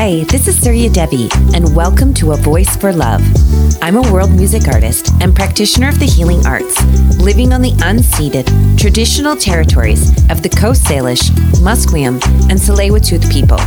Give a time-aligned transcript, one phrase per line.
[0.00, 3.20] Hi, this is Surya Devi, and welcome to A Voice for Love.
[3.82, 6.80] I'm a world music artist and practitioner of the healing arts,
[7.16, 8.46] living on the unceded,
[8.78, 11.30] traditional territories of the Coast Salish,
[11.64, 13.58] Musqueam, and Tsleil-Waututh people,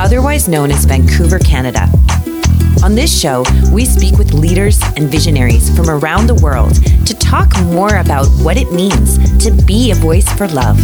[0.00, 1.86] otherwise known as Vancouver, Canada.
[2.84, 6.74] On this show, we speak with leaders and visionaries from around the world
[7.06, 10.78] to talk more about what it means to be a voice for love.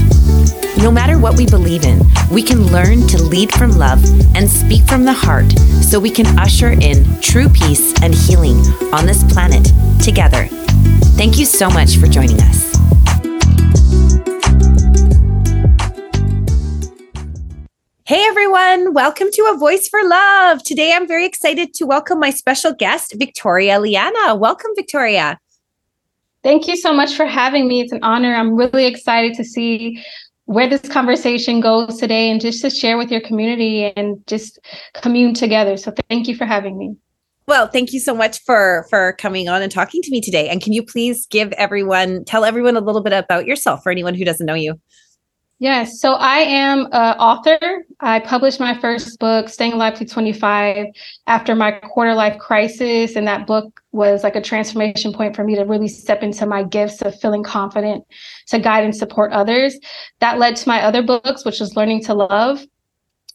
[0.78, 2.00] No matter what we believe in,
[2.30, 4.02] we can learn to lead from love
[4.34, 5.50] and speak from the heart
[5.82, 8.58] so we can usher in true peace and healing
[8.92, 9.70] on this planet
[10.02, 10.48] together.
[11.16, 12.71] Thank you so much for joining us.
[18.04, 20.60] Hey everyone, welcome to A Voice for Love.
[20.64, 24.34] Today I'm very excited to welcome my special guest, Victoria Leanna.
[24.34, 25.38] Welcome, Victoria.
[26.42, 27.80] Thank you so much for having me.
[27.80, 28.34] It's an honor.
[28.34, 30.04] I'm really excited to see
[30.46, 34.58] where this conversation goes today and just to share with your community and just
[34.94, 35.76] commune together.
[35.76, 36.96] So thank you for having me.
[37.46, 40.48] Well, thank you so much for for coming on and talking to me today.
[40.48, 44.14] And can you please give everyone tell everyone a little bit about yourself for anyone
[44.14, 44.80] who doesn't know you?
[45.62, 46.00] Yes.
[46.00, 47.84] So I am an author.
[48.00, 50.86] I published my first book, Staying Alive to 25,
[51.28, 53.14] after my quarter life crisis.
[53.14, 56.64] And that book was like a transformation point for me to really step into my
[56.64, 58.04] gifts of feeling confident
[58.48, 59.78] to guide and support others.
[60.18, 62.66] That led to my other books, which was Learning to Love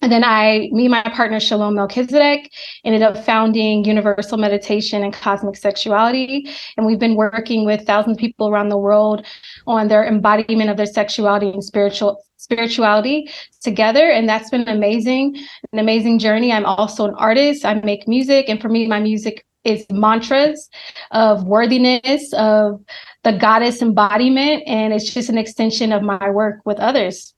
[0.02, 2.52] and then I, me and my partner Shalom Melchizedek,
[2.86, 6.48] ended up founding Youniversal Meditation and Cosmic Sexuality.
[6.78, 9.26] And we've been working with thousands of people around the world
[9.66, 13.30] on their embodiment of their sexuality and spiritual spirituality
[13.62, 14.12] together.
[14.12, 15.36] And that's been amazing,
[15.74, 16.52] an amazing journey.
[16.52, 17.66] I'm also an artist.
[17.66, 18.50] I make music.
[18.50, 20.70] And for me, my music is mantras
[21.12, 22.80] of worthiness, of
[23.24, 24.64] the goddess embodiment.
[24.68, 27.34] And it's just an extension of my work with others.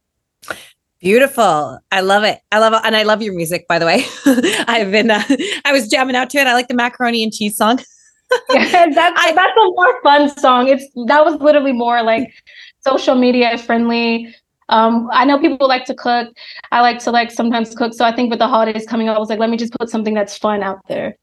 [1.00, 1.80] Beautiful.
[1.92, 2.39] I love it.
[2.52, 2.81] I love it.
[2.83, 4.05] And I love your music, by the way.
[4.67, 5.23] I've been, uh,
[5.64, 6.47] I was jamming out to it.
[6.47, 7.80] I like the macaroni and cheese song.
[8.52, 10.67] yeah, that's, I, that's a more fun song.
[10.67, 12.33] It's, that was literally more like
[12.82, 14.36] social media friendly.
[14.67, 16.27] Um, I know people like to cook.
[16.71, 17.93] I like to like sometimes cook.
[17.93, 19.89] So I think with the holidays coming up, I was like, let me just put
[19.89, 21.17] something that's fun out there.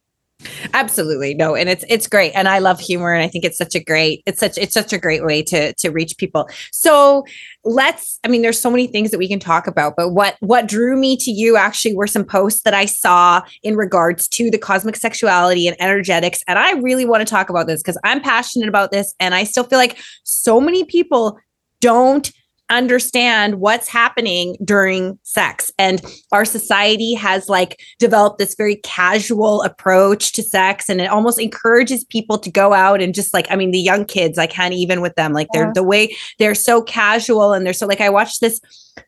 [0.74, 1.34] Absolutely.
[1.34, 3.80] No, and it's it's great and I love humor and I think it's such a
[3.82, 6.48] great it's such it's such a great way to to reach people.
[6.72, 7.24] So,
[7.64, 10.68] let's I mean there's so many things that we can talk about, but what what
[10.68, 14.58] drew me to you actually were some posts that I saw in regards to the
[14.58, 18.68] cosmic sexuality and energetics and I really want to talk about this cuz I'm passionate
[18.68, 21.38] about this and I still feel like so many people
[21.80, 22.30] don't
[22.68, 30.32] understand what's happening during sex and our society has like developed this very casual approach
[30.32, 33.70] to sex and it almost encourages people to go out and just like i mean
[33.70, 35.72] the young kids i can't even with them like they're yeah.
[35.74, 38.60] the way they're so casual and they're so like i watched this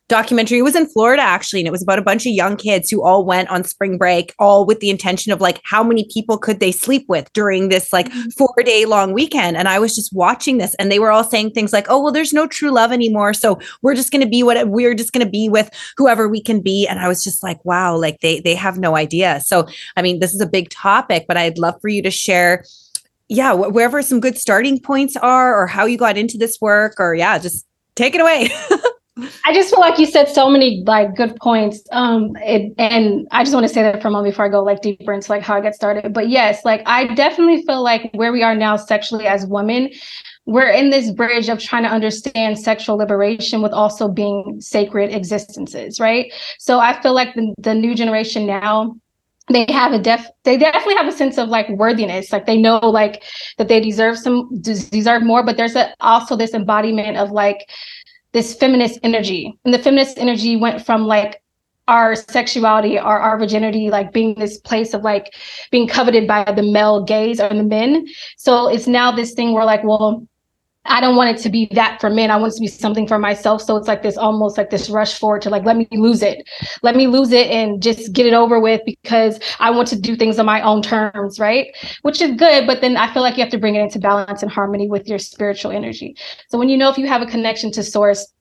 [0.07, 0.59] documentary.
[0.59, 3.03] It was in Florida actually, and it was about a bunch of young kids who
[3.03, 6.59] all went on spring break, all with the intention of like how many people could
[6.59, 8.29] they sleep with during this like mm-hmm.
[8.29, 9.57] four day long weekend.
[9.57, 12.11] And I was just watching this, and they were all saying things like, "Oh, well,
[12.11, 15.25] there's no true love anymore, so we're just going to be what we're just going
[15.25, 18.39] to be with whoever we can be." And I was just like, "Wow!" Like they
[18.41, 19.41] they have no idea.
[19.45, 22.63] So I mean, this is a big topic, but I'd love for you to share
[23.31, 27.13] yeah, wherever some good starting points are, or how you got into this work, or
[27.13, 28.49] yeah, just take it away.
[29.45, 31.81] I just feel like you said so many like good points.
[31.91, 34.63] Um, it, and I just want to say that for a moment before I go
[34.63, 36.13] like deeper into like how I get started.
[36.13, 39.89] But yes, like I definitely feel like where we are now sexually as women,
[40.45, 45.99] we're in this bridge of trying to understand sexual liberation with also being sacred existences,
[45.99, 46.31] right?
[46.57, 48.95] So I feel like the, the new generation now
[49.49, 52.77] they have a def they definitely have a sense of like worthiness like they know
[52.79, 53.23] like
[53.57, 57.69] that they deserve some deserve more but there's a, also this embodiment of like
[58.31, 59.57] this feminist energy.
[59.65, 61.41] And the feminist energy went from like
[61.87, 65.33] our sexuality, our, our virginity, like being this place of like
[65.71, 68.05] being coveted by the male gaze or the men.
[68.37, 70.27] So it's now this thing where like, well,
[70.85, 72.31] I don't want it to be that for men.
[72.31, 73.61] I want it to be something for myself.
[73.61, 76.47] So it's like this almost like this rush forward to like, let me lose it.
[76.81, 80.15] Let me lose it and just get it over with because I want to do
[80.15, 81.67] things on my own terms, right?
[82.01, 82.65] Which is good.
[82.65, 85.07] But then I feel like you have to bring it into balance and harmony with
[85.07, 86.15] your spiritual energy.
[86.49, 88.33] So when you know if you have a connection to source,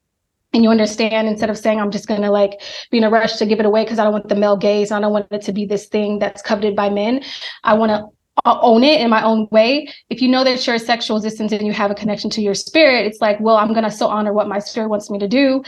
[0.54, 3.36] and you understand instead of saying i'm just going to like be in a rush
[3.36, 5.42] to give it away because i don't want the male gaze i don't want it
[5.42, 7.22] to be this thing that's coveted by men
[7.64, 8.06] i want to
[8.44, 9.88] Uh, own it in my own way.
[10.10, 12.54] If you know that you're a sexual existence and you have a connection to your
[12.54, 15.28] spirit, it's like, well, I'm going to still honor what my spirit wants me to
[15.28, 15.62] do.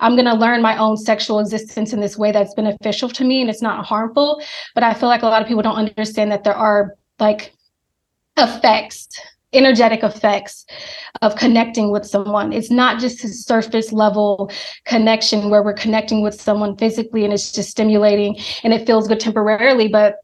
[0.00, 3.40] I'm going to learn my own sexual existence in this way that's beneficial to me
[3.40, 4.42] and it's not harmful.
[4.74, 7.52] But I feel like a lot of people don't understand that there are like
[8.36, 9.08] effects
[9.52, 10.66] energetic effects
[11.22, 12.52] of connecting with someone.
[12.52, 14.50] It's not just a surface level
[14.84, 19.20] connection where we're connecting with someone physically and it's just stimulating and it feels good
[19.20, 20.16] temporarily, but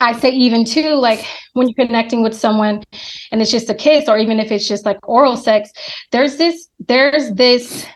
[0.00, 2.82] I say even too, like when you're connecting with someone
[3.30, 5.70] and it's just a kiss, or even if it's just like oral sex,
[6.10, 7.86] there's this, there's this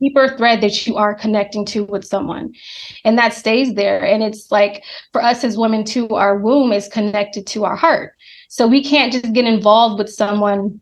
[0.00, 2.52] deeper thread that you are connecting to with someone.
[3.04, 4.04] And that stays there.
[4.04, 4.82] And it's like
[5.12, 8.14] for us as women too, our womb is connected to our heart.
[8.48, 10.80] So we can't just get involved with someone,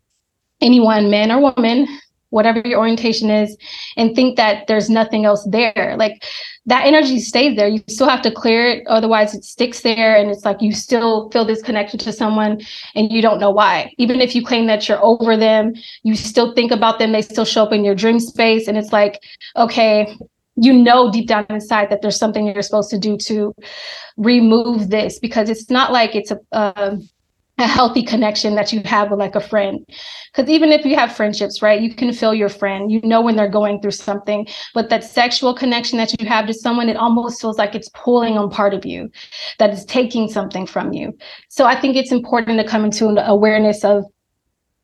[0.59, 1.87] anyone, man or woman,
[2.31, 3.55] whatever your orientation is,
[3.95, 5.95] and think that there's nothing else there.
[5.97, 6.23] Like
[6.65, 7.67] that energy stays there.
[7.67, 8.87] You still have to clear it.
[8.87, 10.15] Otherwise, it sticks there.
[10.15, 12.61] And it's like you still feel this connection to someone
[12.95, 13.93] and you don't know why.
[13.97, 15.73] Even if you claim that you're over them,
[16.03, 17.11] you still think about them.
[17.11, 18.67] They still show up in your dream space.
[18.67, 19.21] And it's like,
[19.55, 20.15] okay,
[20.55, 23.55] you know deep down inside that there's something you're supposed to do to
[24.17, 26.97] remove this because it's not like it's a, a
[27.61, 29.85] a healthy connection that you have with like a friend.
[30.31, 33.35] Because even if you have friendships, right, you can feel your friend, you know when
[33.35, 37.41] they're going through something, but that sexual connection that you have to someone, it almost
[37.41, 39.09] feels like it's pulling on part of you,
[39.59, 41.17] that is taking something from you.
[41.49, 44.03] So I think it's important to come into an awareness of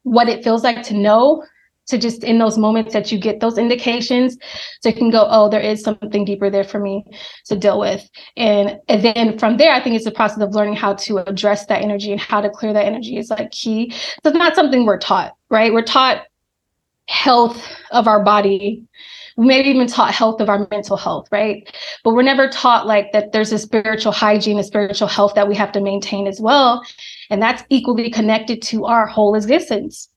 [0.04, 1.44] what it feels like to know
[1.88, 4.38] to just in those moments that you get those indications
[4.82, 7.06] so you can go oh there is something deeper there for me
[7.46, 8.08] to deal with.
[8.36, 11.66] And, and then from there i think it's a process of learning how to address
[11.68, 13.92] that energy and how to clear that energy is like key.
[13.92, 15.74] So it's not something we're taught right?
[15.74, 16.26] We're taught
[17.08, 18.86] health of our body.
[19.38, 21.72] Maybe even taught health of our mental health, right?
[22.04, 25.56] But we're never taught like that there's a spiritual hygiene, a spiritual health that we
[25.56, 26.84] have to maintain as well.
[27.30, 30.10] And that's equally connected to our whole existence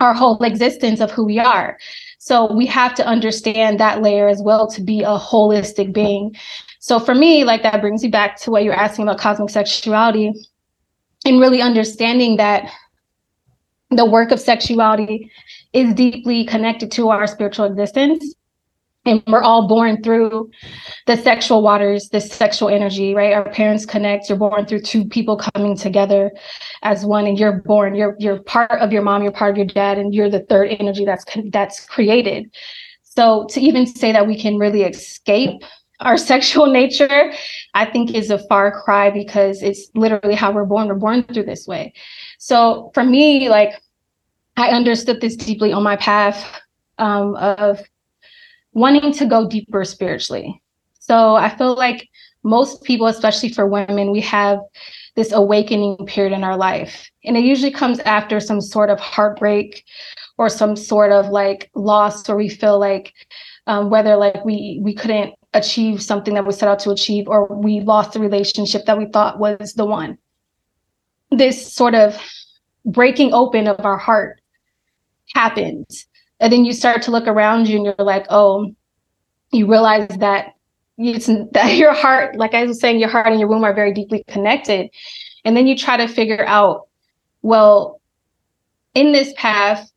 [0.00, 1.78] our whole existence of who we are.
[2.18, 6.36] So we have to understand that layer as well to be a holistic being.
[6.78, 10.32] So for me, like that brings me back to what you're asking about cosmic sexuality
[11.24, 12.70] and really understanding that
[13.90, 15.30] the work of sexuality
[15.72, 18.34] is deeply connected to our spiritual existence
[19.08, 20.50] and we're all born through
[21.06, 23.32] the sexual waters this sexual energy right?
[23.32, 24.28] Our parents connect.
[24.28, 26.30] You're born through two people coming together
[26.82, 29.66] as one and you're born you're you're part of your mom you're part of your
[29.66, 32.50] dad and you're the third energy that's that's created.
[33.02, 35.62] So to even say that we can really escape
[36.00, 37.32] our sexual nature
[37.74, 40.88] i think is a far cry because it's literally how we're born.
[40.88, 41.92] We're born through this way.
[42.38, 43.72] So for me like
[44.56, 46.60] i understood this deeply on my path
[46.98, 47.80] um, of
[48.78, 50.62] wanting to go deeper spiritually.
[51.00, 52.08] So I feel like
[52.44, 54.58] most people, especially for women, we have
[55.16, 57.10] this awakening period in our life.
[57.24, 59.84] And it usually comes after some sort of heartbreak
[60.38, 63.12] or some sort of like loss where we feel like
[63.66, 67.46] um, whether like we we couldn't achieve something that we set out to achieve or
[67.46, 70.16] we lost the relationship that we thought was the one.
[71.30, 72.16] This sort of
[72.84, 74.40] breaking open of our heart
[75.34, 76.06] happens
[76.40, 78.72] and then you start to look around you and you're like oh
[79.50, 80.54] you realize that
[80.98, 83.92] it's that your heart like i was saying your heart and your womb are very
[83.92, 84.90] deeply connected.
[85.44, 86.88] And then you try to figure out
[87.42, 88.00] well
[88.94, 89.90] in this path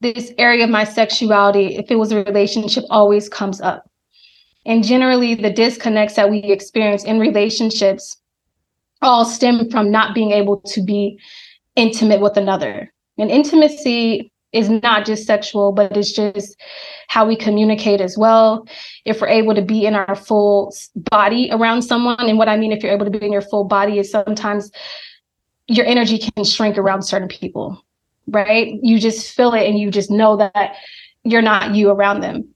[0.00, 3.88] this area of my sexuality if it was a relationship always comes up.
[4.64, 8.16] And generally the disconnects that we experience in relationships
[9.00, 11.18] all stem from not being able to be
[11.76, 12.92] intimate with another.
[13.18, 16.60] And intimacy is not just sexual, but it's just
[17.08, 18.66] how we communicate as well.
[19.04, 20.74] If we're able to be in our full
[21.10, 23.64] body around someone, and what I mean if you're able to be in your full
[23.64, 24.70] body is sometimes
[25.68, 27.84] your energy can shrink around certain people,
[28.28, 28.78] right?
[28.82, 30.76] You just feel it and you just know that
[31.24, 32.48] you're not you around them.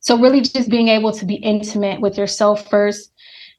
[0.00, 3.12] So, really, just being able to be intimate with yourself first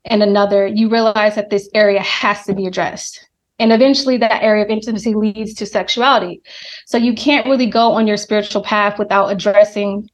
[0.05, 3.27] and another, you realize that this area has to be addressed
[3.61, 6.41] and eventually that area of intimacy leads to sexuality.
[6.87, 10.09] So you can't really go on your spiritual path without addressing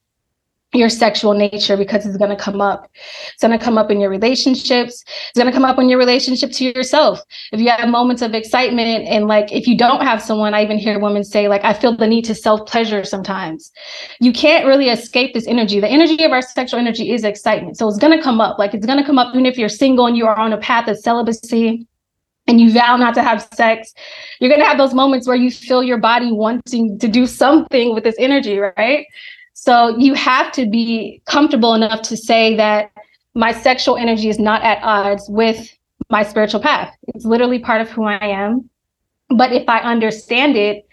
[0.74, 2.92] your sexual nature because it's going to come up.
[3.34, 5.02] It's going to come up in your relationships.
[5.30, 7.22] It's going to come up in your relationship to yourself.
[7.54, 10.78] If you have moments of excitement and like if you don't have someone, I even
[10.78, 13.72] hear women say like I feel the need to self pleasure sometimes.
[14.20, 15.80] You can't really escape this energy.
[15.80, 17.78] The energy of our sexual energy is excitement.
[17.78, 18.60] So it's going to come up.
[18.60, 20.58] Like it's going to come up even if you're single and you are on a
[20.58, 21.88] path of celibacy
[22.48, 23.94] and you vow not to have sex,
[24.40, 27.94] you're going to have those moments where you feel your body wanting to do something
[27.94, 29.06] with this energy, right?
[29.54, 32.92] So you have to be comfortable enough to say that
[33.34, 35.76] my sexual energy is not at odds with
[36.10, 36.96] my spiritual path.
[37.10, 38.70] It's literally part of who I am.
[39.30, 40.87] But if I understand it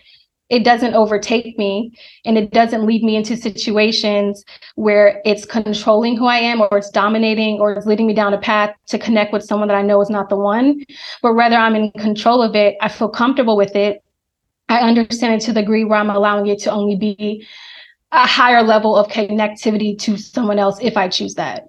[0.51, 1.93] it doesn't overtake me
[2.25, 6.91] and it doesn't lead me into situations where it's controlling who I am or it's
[6.91, 10.01] dominating or it's leading me down a path to connect with someone that I know
[10.03, 10.85] is not the one,
[11.23, 12.77] but rather I'm in control of it.
[12.83, 14.03] I feel comfortable with it.
[14.69, 17.47] I understand it to the degree where I'm allowing it to only be
[18.13, 21.69] a higher level of connectivity to someone else if I choose that.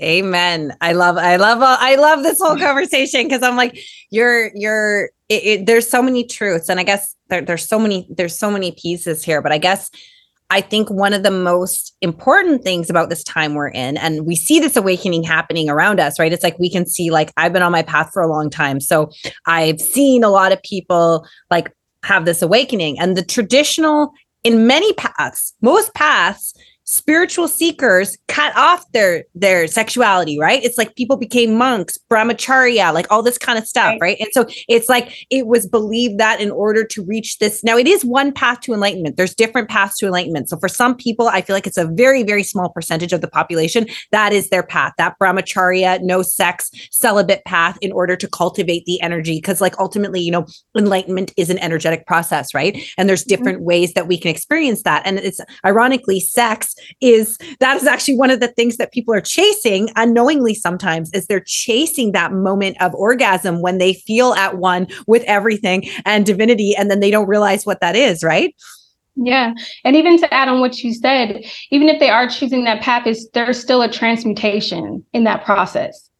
[0.00, 0.76] Amen.
[0.82, 3.78] I love, I love, I love this whole conversation because I'm like,
[4.10, 8.06] you're, you're, it, it, there's so many truths, and I guess there, there's so many,
[8.10, 9.42] there's so many pieces here.
[9.42, 9.90] But I guess
[10.50, 14.36] I think one of the most important things about this time we're in, and we
[14.36, 16.32] see this awakening happening around us, right?
[16.32, 18.80] It's like we can see, like, I've been on my path for a long time.
[18.80, 19.10] So
[19.46, 21.72] I've seen a lot of people like
[22.04, 24.12] have this awakening, and the traditional,
[24.44, 26.54] in many paths, most paths,
[26.86, 33.10] spiritual seekers cut off their their sexuality right it's like people became monks brahmacharya like
[33.10, 34.00] all this kind of stuff right.
[34.00, 37.76] right and so it's like it was believed that in order to reach this now
[37.76, 41.26] it is one path to enlightenment there's different paths to enlightenment so for some people
[41.26, 44.62] i feel like it's a very very small percentage of the population that is their
[44.62, 49.76] path that brahmacharya no sex celibate path in order to cultivate the energy because like
[49.80, 50.46] ultimately you know
[50.78, 53.30] enlightenment is an energetic process right and there's mm-hmm.
[53.30, 53.66] different mm-hmm.
[53.66, 58.30] ways that we can experience that and it's ironically sex is that is actually one
[58.30, 62.94] of the things that people are chasing unknowingly sometimes is they're chasing that moment of
[62.94, 67.66] orgasm when they feel at one with everything and divinity and then they don't realize
[67.66, 68.54] what that is right
[69.16, 69.54] yeah.
[69.84, 73.06] And even to add on what you said, even if they are choosing that path,
[73.06, 76.10] is there's still a transmutation in that process.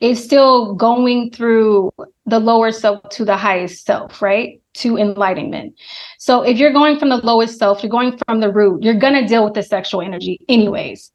[0.00, 1.92] It's still going through
[2.24, 4.60] the lower self to the highest self, right?
[4.76, 5.74] To enlightenment.
[6.18, 9.14] So if you're going from the lowest self, you're going from the root, you're going
[9.14, 11.12] to deal with the sexual energy anyways.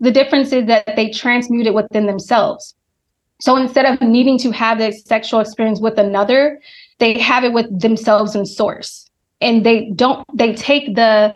[0.00, 2.74] The difference is that they transmute it within themselves.
[3.40, 6.60] So instead of needing to have this sexual experience with another,
[6.98, 9.10] they have it with themselves and source.
[9.40, 11.34] And they don't, they take the,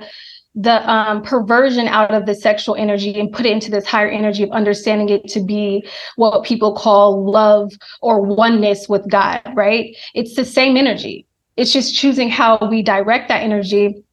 [0.54, 4.42] the um, perversion out of the sexual energy and put it into this higher energy
[4.42, 9.94] of understanding it to be what people call love or oneness with God, right?
[10.14, 11.27] It's the same energy.
[11.58, 14.04] It's just choosing how we direct that energy.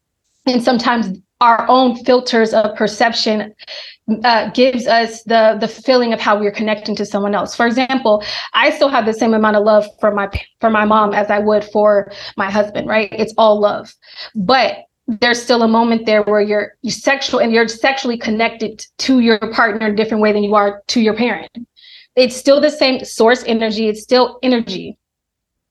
[0.47, 3.53] And sometimes our own filters of perception
[4.23, 7.55] uh, gives us the the feeling of how we're connecting to someone else.
[7.55, 8.23] For example,
[8.53, 10.27] I still have the same amount of love for my
[10.59, 12.87] for my mom as I would for my husband.
[12.87, 13.09] Right?
[13.11, 13.93] It's all love,
[14.33, 19.19] but there's still a moment there where you're you sexual and you're sexually connected to
[19.19, 21.51] your partner in a different way than you are to your parent.
[22.15, 23.87] It's still the same source energy.
[23.87, 24.97] It's still energy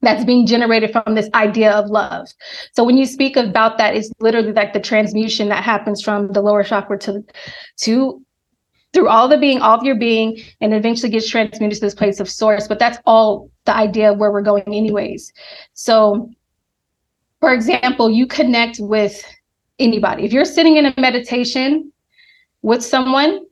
[0.05, 2.29] that's being generated from this idea of love.
[2.75, 6.41] So when you speak about that, it's literally like the transmutation that happens from the
[6.41, 7.25] lower chakra to
[7.81, 8.23] to
[8.93, 12.21] through all the being, all of your being, and eventually gets transmuted to this place
[12.21, 12.69] of source.
[12.69, 15.33] But that's all the idea of where we're going, anyways.
[15.75, 16.31] So,
[17.41, 19.23] for example, you connect with
[19.81, 20.25] anybody.
[20.25, 21.93] If you're sitting in a meditation
[22.63, 23.45] with someone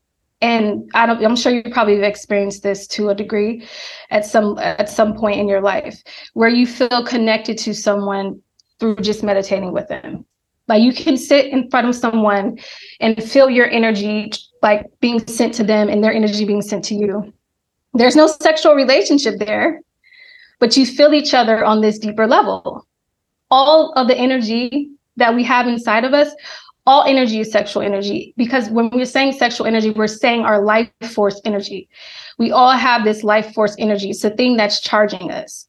[0.42, 3.66] and I don't I'm sure you probably have experienced this to a degree
[4.10, 6.02] at some at some point in your life
[6.34, 8.42] where you feel connected to someone
[8.78, 10.26] through just meditating with them.
[10.68, 12.58] Like you can sit in front of someone
[13.00, 14.32] and feel your energy
[14.62, 17.32] like being sent to them and their energy being sent to you.
[17.94, 19.80] There's no sexual relationship there,
[20.58, 22.86] but you feel each other on this deeper level.
[23.50, 26.32] All of the energy that we have inside of us
[26.86, 30.90] all energy is sexual energy because when we're saying sexual energy, we're saying our life
[31.10, 31.88] force energy.
[32.38, 34.10] We all have this life force energy.
[34.10, 35.68] It's the thing that's charging us.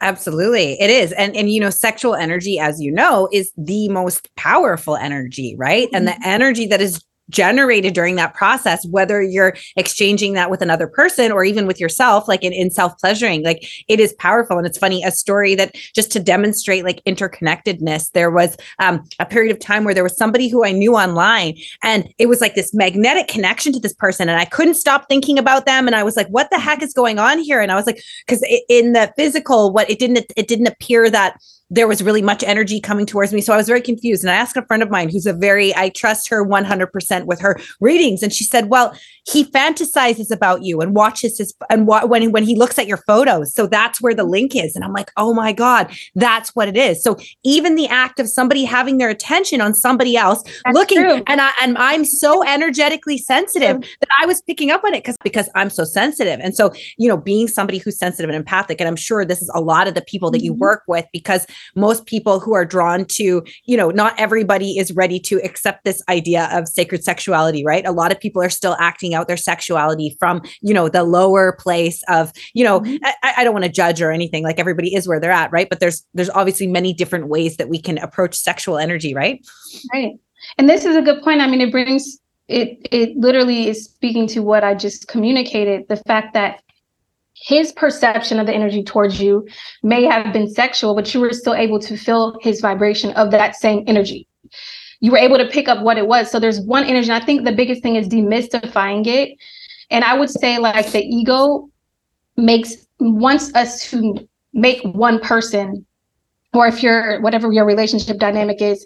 [0.00, 0.80] Absolutely.
[0.80, 1.12] It is.
[1.12, 5.86] And and you know, sexual energy as you know is the most powerful energy, right?
[5.86, 5.96] Mm-hmm.
[5.96, 6.22] And the mm-hmm.
[6.24, 11.44] energy that is generated during that process, whether you're exchanging that with another person or
[11.44, 14.58] even with yourself, like in, in self pleasuring, like it is powerful.
[14.58, 19.26] And it's funny, a story that just to demonstrate like interconnectedness, there was um, a
[19.26, 22.54] period of time where there was somebody who I knew online and it was like
[22.54, 24.28] this magnetic connection to this person.
[24.28, 25.86] And I couldn't stop thinking about them.
[25.86, 27.60] And I was like, what the heck is going on here?
[27.60, 31.40] And I was like, because in the physical, what it didn't, it didn't appear that
[31.72, 33.40] there was really much energy coming towards me.
[33.40, 34.22] So I was very confused.
[34.22, 37.40] And I asked a friend of mine who's a very, I trust her 100% with
[37.40, 38.22] her readings.
[38.22, 38.94] And she said, well,
[39.26, 42.98] he fantasizes about you and watches his, and wa- when, when he looks at your
[42.98, 43.54] photos.
[43.54, 44.76] So that's where the link is.
[44.76, 47.02] And I'm like, oh my God, that's what it is.
[47.02, 51.22] So even the act of somebody having their attention on somebody else that's looking, true.
[51.26, 55.16] and I, and I'm so energetically sensitive that I was picking up on it because,
[55.24, 56.38] because I'm so sensitive.
[56.42, 59.50] And so, you know, being somebody who's sensitive and empathic, and I'm sure this is
[59.54, 60.60] a lot of the people that you mm-hmm.
[60.60, 65.18] work with because most people who are drawn to, you know, not everybody is ready
[65.20, 67.86] to accept this idea of sacred sexuality, right?
[67.86, 71.56] A lot of people are still acting out their sexuality from, you know, the lower
[71.58, 72.96] place of, you know, mm-hmm.
[73.22, 74.44] I, I don't want to judge or anything.
[74.44, 75.68] Like everybody is where they're at, right?
[75.68, 79.44] But there's there's obviously many different ways that we can approach sexual energy, right?
[79.92, 80.14] Right.
[80.58, 81.40] And this is a good point.
[81.40, 85.96] I mean, it brings it it literally is speaking to what I just communicated, the
[85.96, 86.62] fact that
[87.34, 89.46] his perception of the energy towards you
[89.82, 93.56] may have been sexual, but you were still able to feel his vibration of that
[93.56, 94.28] same energy.
[95.00, 96.30] You were able to pick up what it was.
[96.30, 97.10] So there's one energy.
[97.10, 99.36] I think the biggest thing is demystifying it.
[99.90, 101.68] And I would say, like, the ego
[102.36, 104.16] makes wants us to
[104.52, 105.84] make one person,
[106.54, 108.84] or if you're whatever your relationship dynamic is,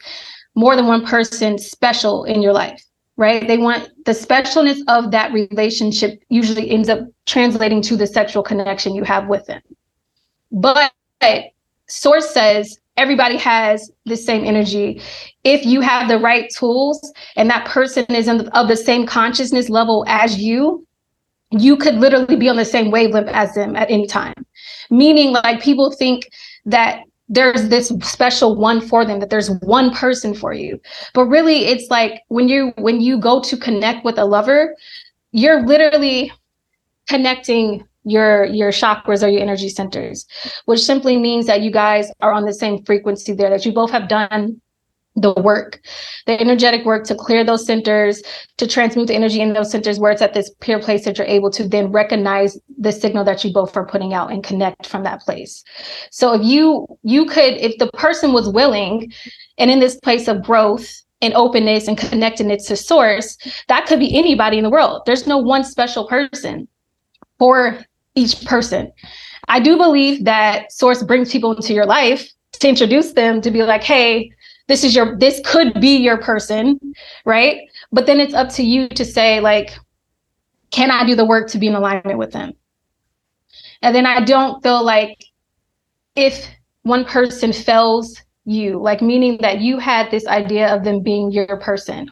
[0.54, 2.82] more than one person special in your life
[3.16, 3.46] right?
[3.46, 8.94] They want the specialness of that relationship usually ends up translating to the sexual connection
[8.94, 9.62] you have with them.
[10.52, 10.92] But
[11.88, 15.00] source says everybody has the same energy.
[15.44, 19.68] If you have the right tools and that person is the, of the same consciousness
[19.68, 20.86] level as you,
[21.50, 24.34] you could literally be on the same wavelength as them at any time.
[24.90, 26.28] Meaning, like people think
[26.64, 30.80] that there's this special one for them that there's one person for you.
[31.12, 34.74] But really it's like when you when you go to connect with a lover
[35.32, 36.32] you're literally
[37.08, 40.26] connecting your your chakras or your energy centers
[40.64, 43.90] which simply means that you guys are on the same frequency there that you both
[43.90, 44.60] have done
[45.16, 45.80] the work,
[46.26, 48.22] the energetic work to clear those centers,
[48.58, 51.26] to transmute the energy in those centers where it's at this pure place that you're
[51.26, 55.02] able to then recognize the signal that you both are putting out and connect from
[55.02, 55.64] that place.
[56.10, 59.10] So if you you could, if the person was willing
[59.58, 60.86] and in this place of growth
[61.22, 65.02] and openness and connectedness to source, that could be anybody in the world.
[65.06, 66.68] There's no one special person
[67.38, 67.78] for
[68.14, 68.92] each person.
[69.48, 73.62] I do believe that source brings people into your life to introduce them to be
[73.62, 74.30] like, hey,
[74.68, 76.78] this is your this could be your person
[77.24, 77.68] right?
[77.92, 79.70] But then it's up to you to say like
[80.70, 82.52] can i do the work to be in alignment with them?
[83.82, 85.24] And then i don't feel like
[86.14, 86.48] if
[86.82, 91.56] one person fails you like meaning that you had this idea of them being your
[91.58, 92.08] person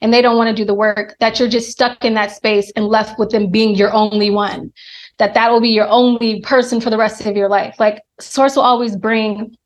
[0.00, 2.72] and they don't want to do the work that you're just stuck in that space
[2.74, 4.72] and left with them being your only one
[5.18, 7.76] that that will be your only person for the rest of your life.
[7.78, 9.56] Like source will always bring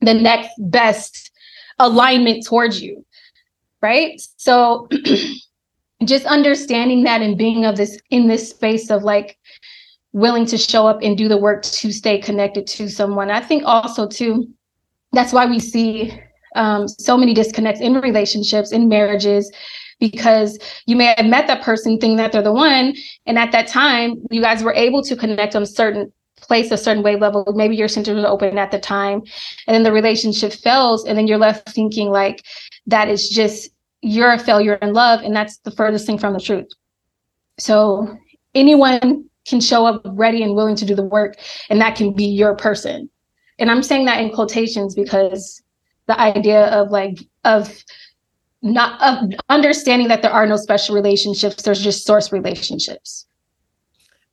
[0.00, 1.32] the next best
[1.78, 3.04] alignment towards you
[3.84, 4.18] right?
[4.38, 4.88] So
[6.04, 9.38] just understanding that and being of this in this space of like
[10.12, 13.30] willing to show up and do the work to stay connected to someone.
[13.30, 14.48] I think also too
[15.12, 16.18] that's why we see
[16.56, 19.52] um, so many disconnects in relationships in marriages
[20.00, 22.94] because you may have met that person thinking that they're the one
[23.26, 26.10] and at that time you guys were able to connect on certain
[26.46, 29.22] place a certain wave level maybe your center was open at the time
[29.66, 32.44] and then the relationship fails and then you're left thinking like
[32.86, 33.70] that is just
[34.04, 36.68] you're a failure in love and that's the furthest thing from the truth.
[37.58, 38.16] So
[38.54, 41.36] anyone can show up ready and willing to do the work
[41.70, 43.08] and that can be your person.
[43.58, 45.62] And i'm saying that in quotations because
[46.06, 47.72] the idea of like of
[48.62, 53.26] not of understanding that there are no special relationships there's just source relationships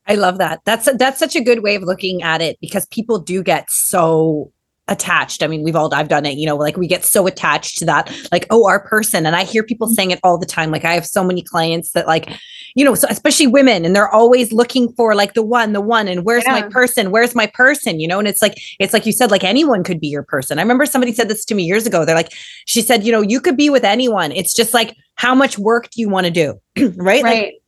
[0.08, 0.62] I love that.
[0.66, 4.52] That's that's such a good way of looking at it because people do get so
[4.88, 5.42] attached.
[5.42, 7.86] I mean, we've all I've done it, you know, like we get so attached to
[7.86, 9.26] that, like, oh, our person.
[9.26, 9.94] And I hear people mm-hmm.
[9.94, 10.70] saying it all the time.
[10.70, 12.30] Like I have so many clients that like,
[12.76, 16.08] you know, so especially women, and they're always looking for like the one, the one,
[16.08, 16.52] and where's yeah.
[16.52, 17.12] my person?
[17.12, 18.00] Where's my person?
[18.00, 20.60] You know, and it's like, it's like you said, like anyone could be your person.
[20.60, 22.06] I remember somebody said this to me years ago.
[22.06, 22.34] They're like,
[22.66, 24.32] she said, you know, you could be with anyone.
[24.32, 26.60] It's just like, how much work do you want to do?
[26.78, 26.94] right?
[26.98, 27.24] Right.
[27.24, 27.61] Like,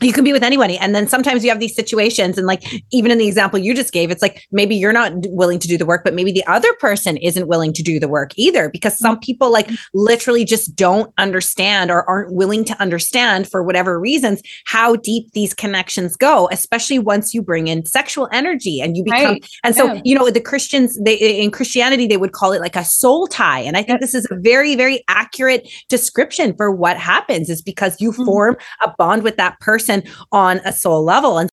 [0.00, 3.10] you can be with anybody and then sometimes you have these situations and like even
[3.10, 5.84] in the example you just gave it's like maybe you're not willing to do the
[5.84, 9.16] work but maybe the other person isn't willing to do the work either because some
[9.16, 9.20] mm-hmm.
[9.20, 14.96] people like literally just don't understand or aren't willing to understand for whatever reasons how
[14.96, 19.48] deep these connections go especially once you bring in sexual energy and you become right.
[19.64, 20.00] and so yeah.
[20.04, 23.60] you know the christians they in christianity they would call it like a soul tie
[23.60, 28.00] and i think this is a very very accurate description for what happens is because
[28.00, 28.24] you mm-hmm.
[28.24, 31.38] form a bond with that person person on a soul level.
[31.38, 31.50] And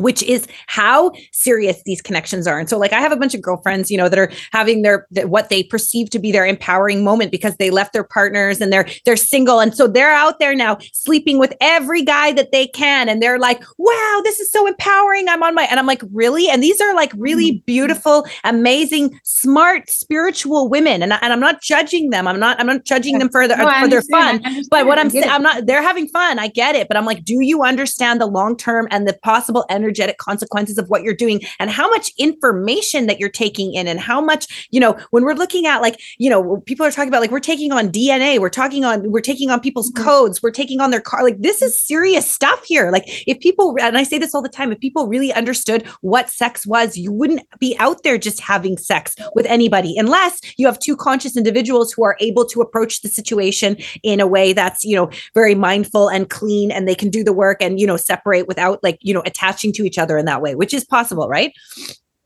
[0.00, 2.58] which is how serious these connections are.
[2.58, 5.06] And so like I have a bunch of girlfriends, you know, that are having their
[5.24, 8.86] what they perceive to be their empowering moment because they left their partners and they're
[9.04, 13.08] they're single and so they're out there now sleeping with every guy that they can
[13.08, 15.28] and they're like, "Wow, this is so empowering.
[15.28, 17.64] I'm on my." And I'm like, "Really?" And these are like really mm-hmm.
[17.66, 21.02] beautiful, amazing, smart, spiritual women.
[21.02, 22.26] And, I, and I'm not judging them.
[22.26, 24.42] I'm not I'm not judging them for their no, for their fun.
[24.70, 26.38] But what I'm saying, I'm not they're having fun.
[26.38, 29.89] I get it, but I'm like, "Do you understand the long-term and the possible energy
[29.90, 33.98] energetic consequences of what you're doing and how much information that you're taking in and
[33.98, 37.20] how much, you know, when we're looking at like, you know, people are talking about
[37.20, 40.04] like we're taking on DNA, we're talking on, we're taking on people's mm-hmm.
[40.04, 41.24] codes, we're taking on their car.
[41.24, 42.92] Like this is serious stuff here.
[42.92, 46.30] Like if people, and I say this all the time, if people really understood what
[46.30, 50.78] sex was, you wouldn't be out there just having sex with anybody unless you have
[50.78, 54.94] two conscious individuals who are able to approach the situation in a way that's, you
[54.94, 58.46] know, very mindful and clean and they can do the work and, you know, separate
[58.46, 61.28] without like, you know, attaching to to each other in that way, which is possible,
[61.28, 61.52] right?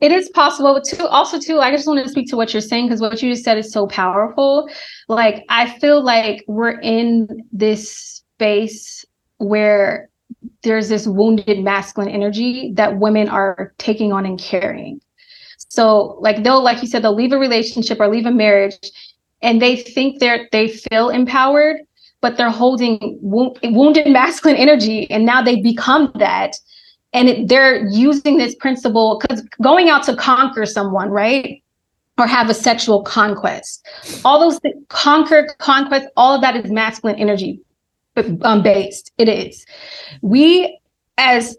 [0.01, 1.07] It is possible too.
[1.07, 3.45] Also, too, I just want to speak to what you're saying because what you just
[3.45, 4.69] said is so powerful.
[5.07, 9.05] Like, I feel like we're in this space
[9.37, 10.09] where
[10.63, 14.99] there's this wounded masculine energy that women are taking on and carrying.
[15.69, 18.77] So, like, they'll, like you said, they'll leave a relationship or leave a marriage
[19.41, 21.77] and they think they're, they feel empowered,
[22.21, 25.09] but they're holding wounded masculine energy.
[25.09, 26.57] And now they become that
[27.15, 31.63] and it, they're using this principle because going out to conquer someone right?
[32.17, 33.85] Or have a sexual conquest.
[34.23, 37.59] All those th- conquer conquest all of that is masculine energy
[38.41, 39.11] um, based.
[39.17, 39.65] It is.
[40.21, 40.79] We
[41.17, 41.57] as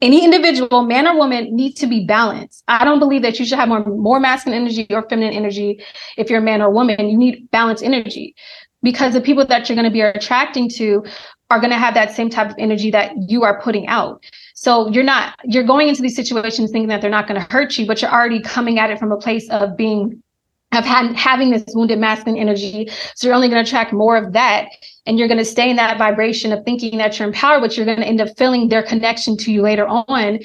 [0.00, 2.64] any individual man or woman need to be balanced.
[2.68, 5.82] I don't believe that you should have more more masculine energy or feminine energy
[6.16, 7.08] if you're a man or woman.
[7.08, 8.34] You need balanced energy.
[8.82, 11.04] Because the people that you're going to be attracting to
[11.50, 14.24] are going to have that same type of energy that you are putting out
[14.62, 17.76] so you're not, you're going into these situations thinking that they're not going to hurt
[17.76, 20.22] you, but you're already coming at it from a place of being,
[20.70, 22.88] of had, having this wounded masculine energy.
[23.16, 24.68] So you're only going to attract more of that.
[25.04, 27.84] And you're going to stay in that vibration of thinking that you're empowered, but you're
[27.84, 30.38] going to end up feeling their connection to you later on.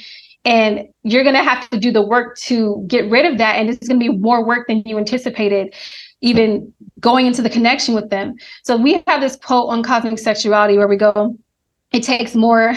[0.45, 3.57] And you're going to have to do the work to get rid of that.
[3.57, 5.75] And it's going to be more work than you anticipated
[6.21, 8.33] even going into the connection with them.
[8.63, 11.37] So we have this quote on cosmic sexuality where we go,
[11.91, 12.73] it takes more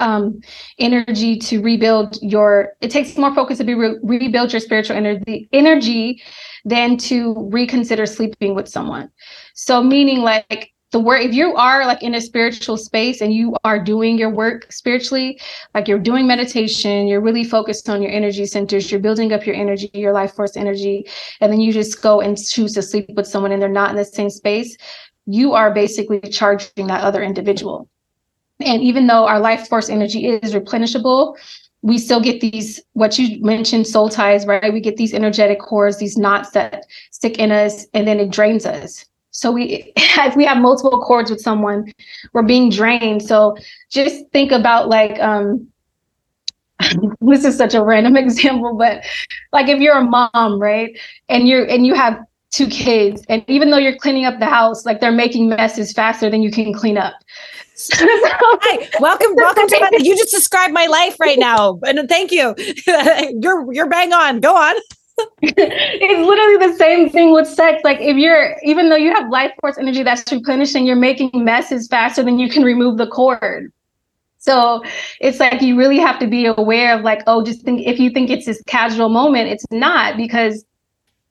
[0.00, 0.40] um,
[0.78, 5.48] energy to rebuild your it takes more focus to be re- rebuild your spiritual energy
[5.52, 6.22] energy
[6.64, 9.10] than to reconsider sleeping with someone.
[9.54, 13.56] So meaning like the work if you are like in a spiritual space and you
[13.64, 15.40] are doing your work spiritually
[15.74, 19.56] like you're doing meditation you're really focused on your energy centers you're building up your
[19.56, 21.04] energy your life force energy
[21.40, 23.96] and then you just go and choose to sleep with someone and they're not in
[23.96, 24.76] the same space
[25.26, 27.88] you are basically charging that other individual
[28.60, 31.36] and even though our life force energy is replenishable,
[31.82, 34.72] we still get these what you mentioned soul ties right?
[34.72, 38.64] We get these energetic cords these knots that stick in us and then it drains
[38.64, 39.04] us.
[39.32, 41.92] So we if we have multiple cords with someone
[42.32, 43.22] we're being drained.
[43.22, 43.56] So
[43.90, 45.68] just think about like um
[47.20, 49.04] this is such a random example but
[49.52, 50.98] like if you're a mom right?
[51.28, 52.18] And you're and you have
[52.50, 56.30] two kids and even though you're cleaning up the house like they're making messes faster
[56.30, 57.14] than you can clean up
[57.76, 61.80] Hi, welcome, welcome to my, you just described my life right now.
[61.84, 62.54] And thank you.
[63.40, 64.40] you're you're bang on.
[64.40, 64.76] Go on.
[65.42, 67.82] it's literally the same thing with sex.
[67.84, 71.88] Like if you're even though you have life force energy that's replenishing, you're making messes
[71.88, 73.72] faster than you can remove the cord.
[74.38, 74.84] So
[75.20, 78.10] it's like you really have to be aware of like, oh, just think if you
[78.10, 80.64] think it's this casual moment, it's not because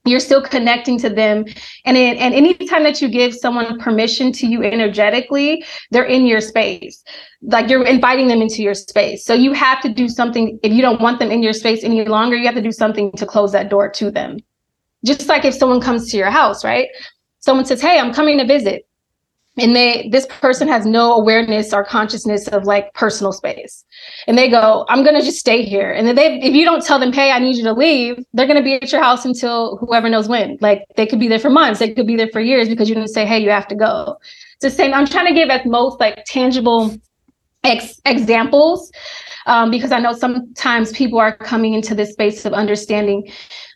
[0.04, 1.44] you're still connecting to them.
[1.84, 6.40] And it, and anytime that you give someone permission to you energetically they're in your
[6.40, 7.02] space.
[7.42, 9.24] Like you're inviting them into your space.
[9.24, 12.04] So you have to do something if you don't want them in your space any
[12.04, 14.38] longer you have to do something to close that door to them.
[15.04, 16.88] Just like if someone comes to your house right?
[17.40, 18.86] Someone says hey i'm coming to visit
[19.56, 23.84] and they this person has no awareness or consciousness of like personal space.
[24.26, 25.92] And they go i'm going to just stay here.
[25.92, 28.46] And then they if you don't tell them hey i need you to leave they're
[28.46, 30.58] going to be at your house until whoever knows when.
[30.60, 32.94] Like they could be there for months they could be there for years because you
[32.94, 34.16] didn't say hey you have to go.
[34.54, 36.96] It's the same i'm trying to give as most like tangible
[37.64, 38.90] ex- examples
[39.46, 43.30] um, because i know sometimes people are coming into this space of understanding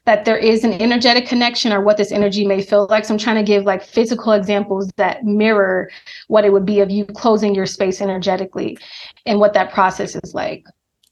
[0.09, 3.05] that there is an energetic connection or what this energy may feel like.
[3.05, 5.91] So I'm trying to give like physical examples that mirror
[6.29, 8.79] what it would be of you closing your space energetically
[9.27, 10.65] and what that process is like.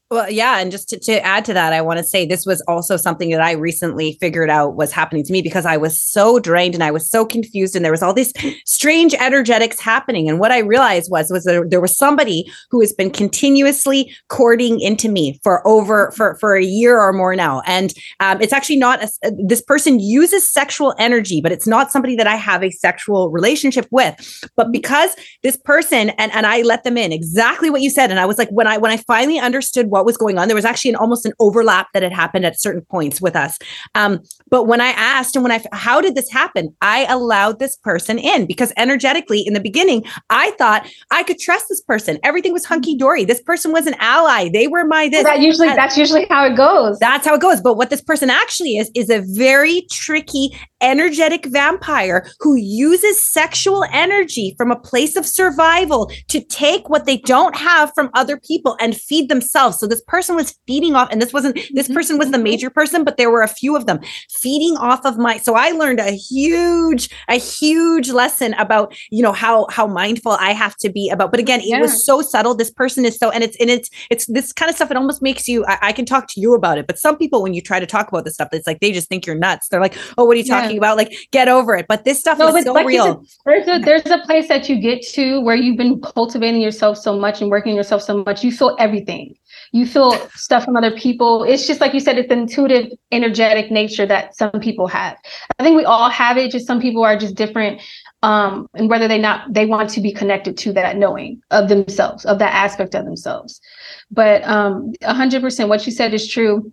[0.09, 0.59] Well, yeah.
[0.59, 3.29] And just to, to add to that, I want to say this was also something
[3.31, 6.83] that I recently figured out was happening to me because I was so drained and
[6.83, 8.31] I was so confused and there was all these
[8.65, 10.29] strange energetics happening.
[10.29, 14.79] And what I realized was, was that there was somebody who has been continuously courting
[14.79, 17.61] into me for over, for, for a year or more now.
[17.65, 22.15] And um, it's actually not, a, this person uses sexual energy, but it's not somebody
[22.15, 24.15] that I have a sexual relationship with.
[24.55, 28.09] But because this person, and, and I let them in exactly what you said.
[28.09, 30.47] And I was like, when I, when I finally understood what was going on.
[30.47, 33.57] There was actually an almost an overlap that had happened at certain points with us.
[33.95, 36.75] Um, but when I asked and when I, how did this happen?
[36.81, 41.65] I allowed this person in because energetically in the beginning, I thought I could trust
[41.69, 42.19] this person.
[42.23, 43.25] Everything was hunky dory.
[43.25, 44.49] This person was an ally.
[44.49, 45.23] They were my this.
[45.23, 46.99] That usually, that's usually how it goes.
[46.99, 47.59] That's how it goes.
[47.59, 53.83] But what this person actually is, is a very tricky energetic vampire who uses sexual
[53.91, 58.77] energy from a place of survival to take what they don't have from other people
[58.79, 59.79] and feed themselves.
[59.79, 61.93] So this person was feeding off, and this wasn't, this mm-hmm.
[61.93, 65.17] person was the major person, but there were a few of them feeding off of
[65.17, 65.37] my.
[65.37, 70.51] So I learned a huge, a huge lesson about, you know, how, how mindful I
[70.53, 71.77] have to be about, but again, yeah.
[71.77, 72.55] it was so subtle.
[72.55, 74.91] This person is so, and it's, and it's, it's this kind of stuff.
[74.91, 77.41] It almost makes you, I, I can talk to you about it, but some people,
[77.41, 79.69] when you try to talk about this stuff, it's like, they just think you're nuts.
[79.69, 80.66] They're like, oh, what are you talking yeah.
[80.75, 80.97] About?
[80.97, 81.85] Like, get over it.
[81.87, 83.23] But this stuff no, is so like real.
[83.23, 86.97] Said, there's a there's a place that you get to where you've been cultivating yourself
[86.97, 88.43] so much and working yourself so much.
[88.43, 89.35] You feel everything.
[89.71, 91.43] You feel stuff from other people.
[91.43, 95.17] It's just like you said, it's intuitive, energetic nature that some people have.
[95.59, 96.51] I think we all have it.
[96.51, 97.81] Just some people are just different
[98.23, 102.25] um, and whether they not they want to be connected to that knowing of themselves
[102.25, 103.61] of that aspect of themselves
[104.09, 106.71] but um 100% what you said is true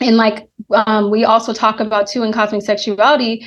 [0.00, 3.46] and like um, we also talk about too in cosmic sexuality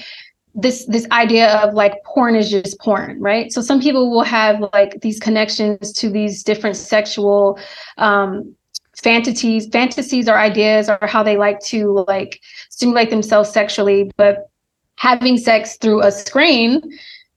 [0.56, 3.52] this this idea of like porn is just porn right?
[3.52, 7.60] So some people will have like these connections to these different sexual
[7.98, 8.56] um
[9.02, 9.68] fantasies.
[9.72, 14.50] Fantasies or ideas or how they like to like stimulate themselves sexually but
[14.96, 16.82] having sex through a screen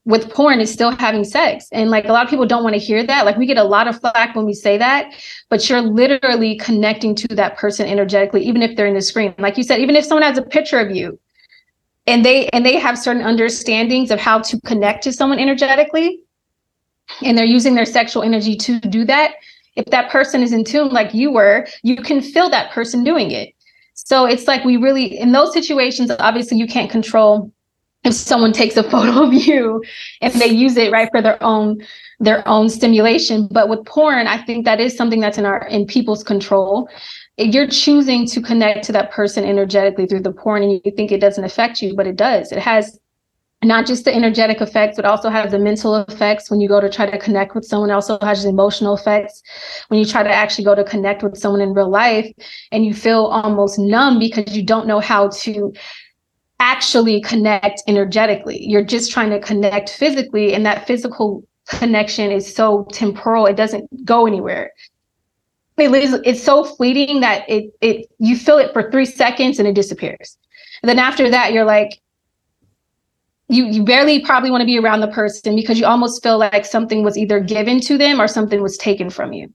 [0.05, 1.69] with porn is still having sex.
[1.71, 3.25] And like a lot of people don't want to hear that.
[3.25, 5.12] Like we get a lot of flack when we say that,
[5.49, 9.35] but you're literally connecting to that person energetically, even if they're in the screen.
[9.38, 11.19] Like you said, even if someone has a picture of you
[12.07, 16.21] and they and they have certain understandings of how to connect to someone energetically,
[17.23, 19.35] and they're using their sexual energy to do that.
[19.77, 23.31] If that person is in tune like you were, you can feel that person doing
[23.31, 23.55] it.
[23.95, 27.53] So it's like we really in those situations, obviously you can't control
[28.05, 29.83] if someone takes a photo of you
[30.21, 31.83] and they use it right for their own
[32.21, 33.49] their own stimulation.
[33.51, 36.88] But with porn i think that is something that's in our in people's control.
[37.38, 41.21] You're choosing to connect to that person energetically through the porn and you think it
[41.21, 42.53] doesn't affect you but it does.
[42.53, 42.99] It has
[43.65, 46.51] not just the energetic effects but also has the mental effects.
[46.51, 49.43] When you go to try to connect with someone it also has emotional effects.
[49.88, 52.31] When you try to actually go to connect with someone in real life
[52.71, 55.73] and you feel almost numb because you don't know how to
[56.62, 58.64] actually connect energetically.
[58.64, 64.05] You're just trying to connect physically, and that physical connection is so temporal, it doesn't
[64.05, 64.72] go anywhere.
[65.77, 69.66] It is, it's so fleeting that it it you feel it for three seconds and
[69.66, 70.38] it disappears.
[70.83, 72.01] And then after that, you're like,
[73.48, 76.64] you you barely probably want to be around the person because you almost feel like
[76.64, 79.53] something was either given to them or something was taken from you.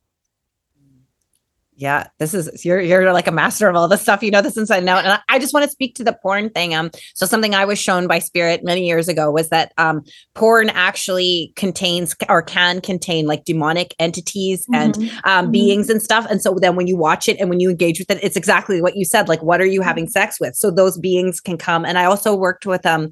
[1.80, 4.24] Yeah, this is you're you're like a master of all this stuff.
[4.24, 5.06] You know this inside and out.
[5.06, 6.74] And I just want to speak to the porn thing.
[6.74, 10.70] Um, so something I was shown by Spirit many years ago was that um, porn
[10.70, 14.74] actually contains or can contain like demonic entities mm-hmm.
[14.74, 15.52] and um, mm-hmm.
[15.52, 16.26] beings and stuff.
[16.32, 18.82] And so then when you watch it and when you engage with it, it's exactly
[18.82, 19.30] what you said.
[19.30, 20.56] Like, what are you having sex with?
[20.56, 21.86] So those beings can come.
[21.86, 23.12] And I also worked with um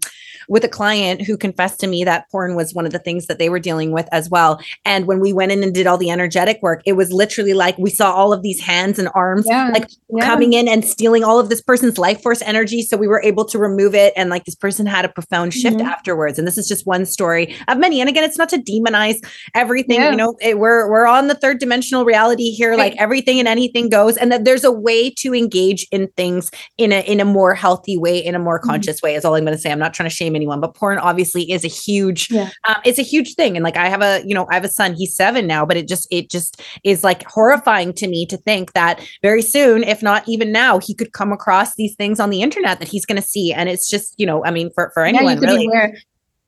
[0.49, 3.38] with a client who confessed to me that porn was one of the things that
[3.38, 4.60] they were dealing with as well.
[4.86, 7.78] And when we went in and did all the energetic work, it was literally like
[7.78, 10.25] we saw all of these these hands and arms yeah, like yeah.
[10.25, 13.45] coming in and stealing all of this person's life force energy so we were able
[13.45, 15.87] to remove it and like this person had a profound shift mm-hmm.
[15.87, 19.17] afterwards and this is just one story of many and again it's not to demonize
[19.53, 20.11] everything yeah.
[20.11, 22.77] you know it, we're we're on the third dimensional reality here right.
[22.77, 26.91] like everything and anything goes and that there's a way to engage in things in
[26.91, 28.69] a in a more healthy way in a more mm-hmm.
[28.69, 29.07] conscious mm-hmm.
[29.07, 30.97] way is all i'm going to say i'm not trying to shame anyone but porn
[30.97, 32.49] obviously is a huge yeah.
[32.67, 34.69] um, it's a huge thing and like i have a you know i have a
[34.69, 38.37] son he's seven now but it just it just is like horrifying to me to
[38.45, 42.29] think that very soon, if not even now, he could come across these things on
[42.29, 43.51] the internet that he's going to see.
[43.51, 45.93] And it's just, you know, I mean, for, for anyone yeah, really.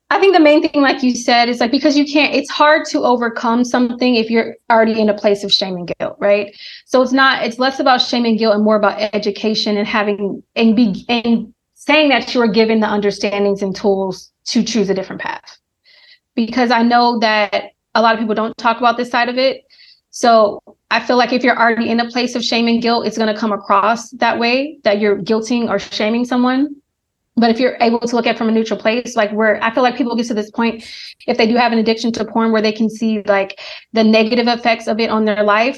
[0.10, 2.86] I think the main thing, like you said, is like because you can't, it's hard
[2.92, 6.56] to overcome something if you're already in a place of shame and guilt, right?
[6.86, 10.42] So it's not, it's less about shame and guilt and more about education and having
[10.56, 14.94] and be and saying that you are given the understandings and tools to choose a
[14.94, 15.60] different path.
[16.36, 19.64] Because I know that a lot of people don't talk about this side of it.
[20.12, 23.18] So I feel like if you're already in a place of shame and guilt, it's
[23.18, 26.76] going to come across that way that you're guilting or shaming someone.
[27.36, 29.84] But if you're able to look at from a neutral place, like where I feel
[29.84, 30.84] like people get to this point,
[31.28, 33.60] if they do have an addiction to porn, where they can see like
[33.94, 35.78] the negative effects of it on their life,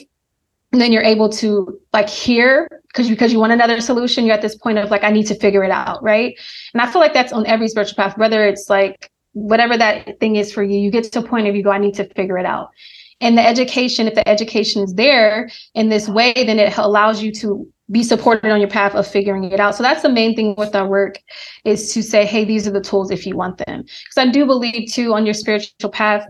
[0.71, 4.25] and then you're able to like hear because because you want another solution.
[4.25, 6.39] You're at this point of like I need to figure it out, right?
[6.73, 10.37] And I feel like that's on every spiritual path, whether it's like whatever that thing
[10.37, 10.77] is for you.
[10.77, 12.69] You get to a point of you go, I need to figure it out
[13.21, 17.31] and the education if the education is there in this way then it allows you
[17.31, 20.55] to be supported on your path of figuring it out so that's the main thing
[20.57, 21.19] with our work
[21.65, 24.45] is to say hey these are the tools if you want them because i do
[24.45, 26.25] believe too on your spiritual path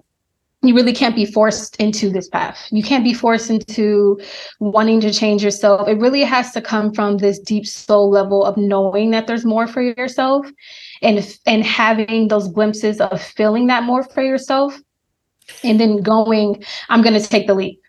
[0.62, 2.68] you really can't be forced into this path.
[2.70, 4.20] You can't be forced into
[4.60, 5.88] wanting to change yourself.
[5.88, 9.68] It really has to come from this deep soul level of knowing that there's more
[9.68, 10.46] for yourself
[11.02, 14.78] and and having those glimpses of feeling that more for yourself
[15.64, 17.80] and then going I'm going to take the leap.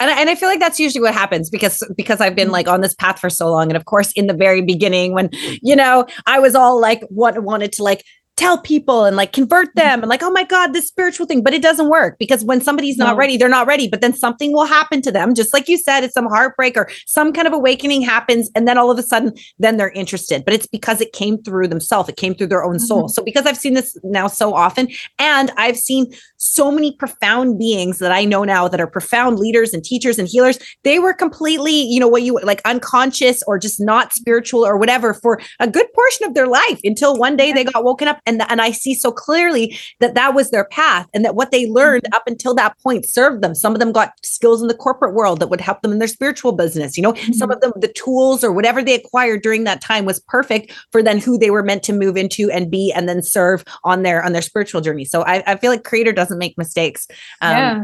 [0.00, 2.52] And, and I feel like that's usually what happens because because I've been mm-hmm.
[2.52, 3.68] like on this path for so long.
[3.68, 5.28] And of course, in the very beginning, when
[5.62, 8.04] you know I was all like what wanted to like
[8.40, 9.80] tell people and like convert mm-hmm.
[9.80, 11.42] them and like, oh my God, this spiritual thing.
[11.42, 13.16] But it doesn't work because when somebody's not no.
[13.16, 13.86] ready, they're not ready.
[13.88, 15.34] But then something will happen to them.
[15.34, 18.50] Just like you said, it's some heartbreak or some kind of awakening happens.
[18.54, 20.44] And then all of a sudden, then they're interested.
[20.44, 23.04] But it's because it came through themselves, it came through their own soul.
[23.04, 23.12] Mm-hmm.
[23.12, 27.98] So because I've seen this now so often, and I've seen so many profound beings
[27.98, 31.82] that I know now that are profound leaders and teachers and healers, they were completely,
[31.82, 35.86] you know, what you like unconscious or just not spiritual or whatever for a good
[35.92, 38.94] portion of their life until one day they got woken up and and I see
[38.94, 42.14] so clearly that that was their path and that what they learned mm-hmm.
[42.14, 43.54] up until that point served them.
[43.54, 46.08] Some of them got skills in the corporate world that would help them in their
[46.08, 46.96] spiritual business.
[46.96, 47.32] You know, mm-hmm.
[47.32, 51.02] some of them the tools or whatever they acquired during that time was perfect for
[51.02, 54.24] then who they were meant to move into and be and then serve on their
[54.24, 55.04] on their spiritual journey.
[55.04, 57.06] So I, I feel like creator doesn't make mistakes.
[57.40, 57.82] Um, yeah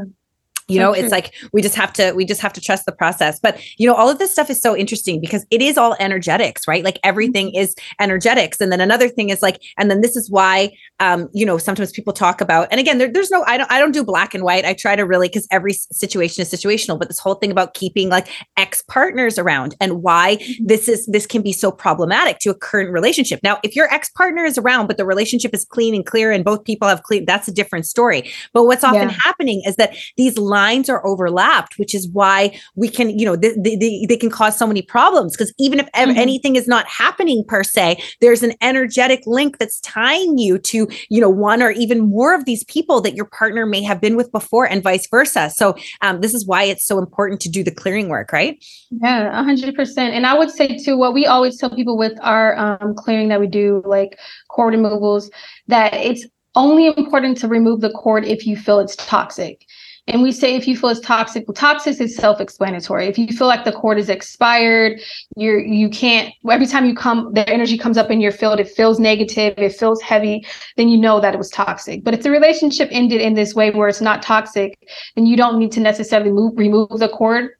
[0.68, 3.38] you know it's like we just have to we just have to trust the process.
[3.40, 6.66] But you know all of this stuff is so interesting because it is all energetics
[6.66, 6.84] right?
[6.84, 7.62] Like everything mm-hmm.
[7.62, 8.60] is energetics.
[8.60, 11.92] And then another thing is like and then this is why um you know sometimes
[11.92, 14.44] people talk about and again there, there's no i don't i don't do black and
[14.44, 14.64] white.
[14.64, 16.98] I try to really because every situation is situational.
[16.98, 20.66] But this whole thing about keeping like ex partners around and why mm-hmm.
[20.66, 23.40] this is this can be so problematic to a current relationship.
[23.42, 26.44] Now if your ex partner is around but the relationship is clean and clear and
[26.44, 28.30] both people have clean that's a different story.
[28.52, 29.16] But what's often yeah.
[29.22, 33.54] happening is that these lines are overlapped, which is why we can, you know, they,
[33.56, 35.36] they, they can cause so many problems.
[35.36, 36.16] Because even if mm-hmm.
[36.16, 41.20] anything is not happening per se, there's an energetic link that's tying you to, you
[41.20, 44.32] know, one or even more of these people that your partner may have been with
[44.32, 45.50] before and vice versa.
[45.50, 48.56] So um, this is why it's so important to do the clearing work, right?
[48.90, 49.98] Yeah, 100%.
[49.98, 53.40] And I would say, too, what we always tell people with our um, clearing that
[53.40, 55.30] we do, like cord removals,
[55.68, 56.24] that it's
[56.56, 59.66] only important to remove the cord if you feel it's toxic.
[60.08, 63.06] And we say if you feel it's toxic, well, toxic is self-explanatory.
[63.06, 65.00] If you feel like the cord is expired,
[65.36, 68.68] you're you can't every time you come, the energy comes up in your field, it
[68.68, 72.04] feels negative, it feels heavy, then you know that it was toxic.
[72.04, 75.58] But if the relationship ended in this way where it's not toxic, then you don't
[75.58, 77.55] need to necessarily move, remove the cord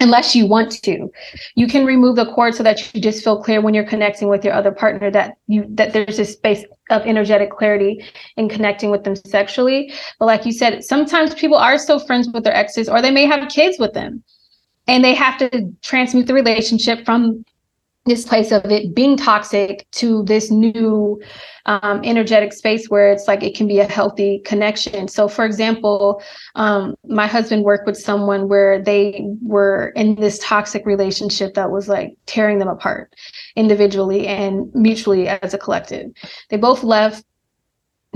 [0.00, 1.10] unless you want to.
[1.54, 4.44] You can remove the cord so that you just feel clear when you're connecting with
[4.44, 8.04] your other partner that you that there's a space of energetic clarity
[8.36, 9.92] in connecting with them sexually.
[10.18, 13.26] But like you said sometimes people are still friends with their exes or they may
[13.26, 14.22] have kids with them.
[14.86, 17.44] And they have to transmute the relationship from
[18.08, 21.20] this place of it being toxic to this new
[21.66, 25.06] um, energetic space where it's like it can be a healthy connection.
[25.06, 26.22] So, for example,
[26.54, 31.88] um, my husband worked with someone where they were in this toxic relationship that was
[31.88, 33.14] like tearing them apart
[33.54, 36.10] individually and mutually as a collective.
[36.48, 37.24] They both left,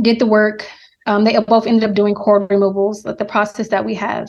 [0.00, 0.66] did the work.
[1.06, 4.28] Um, they both ended up doing cord removals, like the process that we have.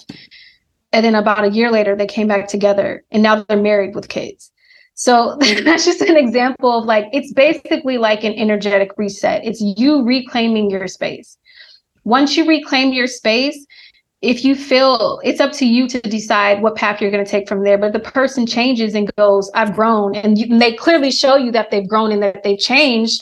[0.92, 4.10] And then about a year later, they came back together and now they're married with
[4.10, 4.52] kids.
[4.96, 9.44] So that's just an example of like, it's basically like an energetic reset.
[9.44, 11.38] It's you reclaiming your space.
[12.04, 13.66] Once you reclaim your space,
[14.22, 17.48] if you feel it's up to you to decide what path you're going to take
[17.48, 21.12] from there, but the person changes and goes, I've grown, and, you, and they clearly
[21.12, 23.22] show you that they've grown and that they've changed,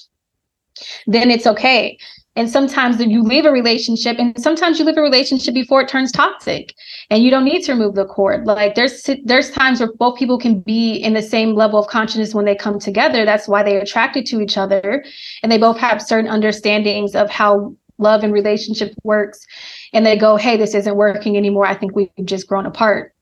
[1.07, 1.97] then it's okay.
[2.35, 6.11] And sometimes you leave a relationship, and sometimes you leave a relationship before it turns
[6.11, 6.75] toxic,
[7.11, 8.47] and you don't need to remove the cord.
[8.47, 12.33] Like there's there's times where both people can be in the same level of consciousness
[12.33, 13.25] when they come together.
[13.25, 15.03] That's why they're attracted to each other,
[15.43, 19.45] and they both have certain understandings of how love and relationship works.
[19.93, 21.65] And they go, "Hey, this isn't working anymore.
[21.65, 23.13] I think we've just grown apart."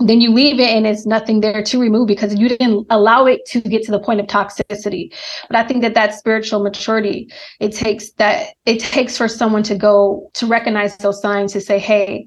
[0.00, 3.46] then you leave it and it's nothing there to remove because you didn't allow it
[3.46, 5.14] to get to the point of toxicity
[5.48, 9.76] but i think that that spiritual maturity it takes that it takes for someone to
[9.76, 12.26] go to recognize those signs to say hey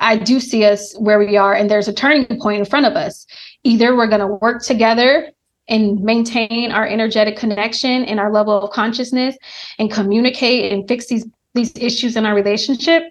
[0.00, 2.94] i do see us where we are and there's a turning point in front of
[2.94, 3.26] us.
[3.64, 5.30] Either we're going to work together
[5.68, 9.36] and maintain our energetic connection and our level of consciousness
[9.78, 13.04] and communicate and fix these these issues in our relationship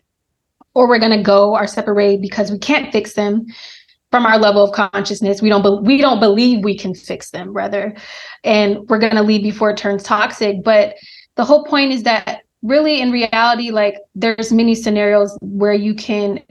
[0.75, 3.45] or we're going to go our separate way because we can't fix them
[4.11, 5.41] from our level of consciousness.
[5.41, 7.95] We don't be- we don't believe we can fix them rather
[8.43, 10.63] and we're going to leave before it turns toxic.
[10.63, 10.95] But
[11.35, 16.41] the whole point is that really in reality like there's many scenarios where you can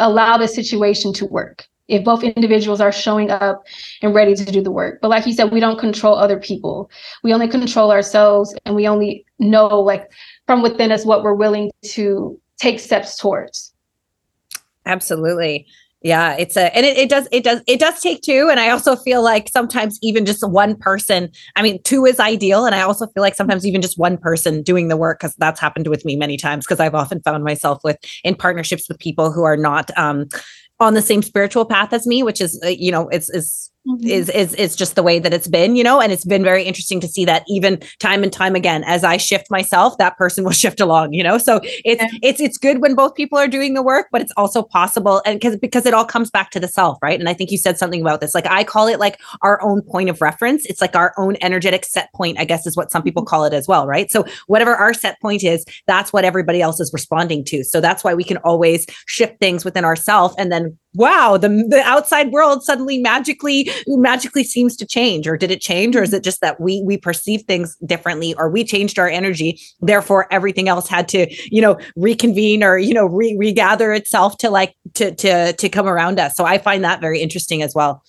[0.00, 3.64] allow the situation to work if both individuals are showing up
[4.02, 6.90] and ready to do the work but like you said we don't control other people
[7.22, 10.10] we only control ourselves and we only know like
[10.46, 13.72] from within us what we're willing to take steps towards.
[14.86, 15.66] Absolutely.
[16.02, 18.48] Yeah, it's a and it, it does it does it does take two.
[18.50, 22.64] And I also feel like sometimes even just one person, I mean, two is ideal.
[22.64, 25.60] And I also feel like sometimes even just one person doing the work, because that's
[25.60, 29.30] happened with me many times, because I've often found myself with in partnerships with people
[29.30, 30.24] who are not um
[30.78, 34.06] on the same spiritual path as me, which is uh, you know, it's is Mm-hmm.
[34.06, 36.64] is is is just the way that it's been you know and it's been very
[36.64, 40.44] interesting to see that even time and time again as i shift myself that person
[40.44, 42.08] will shift along you know so it's yeah.
[42.22, 45.40] it's it's good when both people are doing the work but it's also possible and
[45.40, 47.78] because because it all comes back to the self right and i think you said
[47.78, 50.94] something about this like i call it like our own point of reference it's like
[50.94, 53.30] our own energetic set point i guess is what some people mm-hmm.
[53.30, 56.78] call it as well right so whatever our set point is that's what everybody else
[56.80, 60.76] is responding to so that's why we can always shift things within ourselves and then
[60.94, 65.94] wow the, the outside world suddenly magically magically seems to change or did it change
[65.94, 66.16] or is mm-hmm.
[66.16, 70.68] it just that we we perceive things differently or we changed our energy therefore everything
[70.68, 75.14] else had to you know reconvene or you know re- regather itself to like to
[75.14, 76.34] to to come around us?
[76.36, 78.02] So i find that very interesting as well.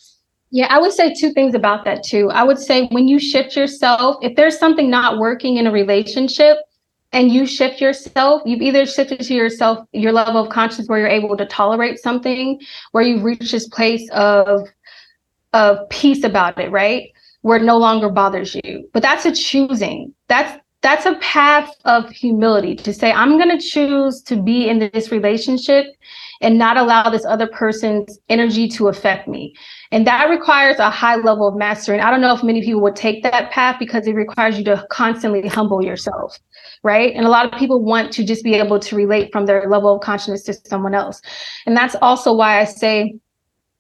[0.54, 2.30] Yeah, I would say two things about that too.
[2.30, 6.58] I would say when you shift yourself, if there's something not working in a relationship,
[7.14, 11.08] and you shift yourself, you've either shifted to yourself, your level of consciousness where you're
[11.08, 12.60] able to tolerate something,
[12.92, 14.68] where you've reached this place of
[15.54, 17.12] of peace about it, right?
[17.42, 18.90] Where it no longer bothers you.
[18.94, 20.14] But that's a choosing.
[20.28, 25.12] That's that's a path of humility to say, I'm gonna choose to be in this
[25.12, 25.86] relationship
[26.40, 29.54] and not allow this other person's energy to affect me.
[29.92, 31.98] And that requires a high level of mastery.
[31.98, 34.64] And I don't know if many people would take that path because it requires you
[34.66, 36.40] to constantly humble yourself
[36.84, 37.14] right?
[37.14, 39.96] And a lot of people want to just be able to relate from their level
[39.96, 41.22] of consciousness to someone else.
[41.66, 43.16] And that's also why I say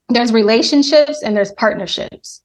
[0.10, 2.42] there's relationships and there's partnerships.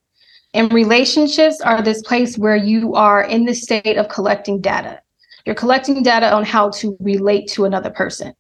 [0.55, 5.01] And relationships are this place where you are in the state of collecting data.
[5.45, 8.35] You're collecting data on how to relate to another person.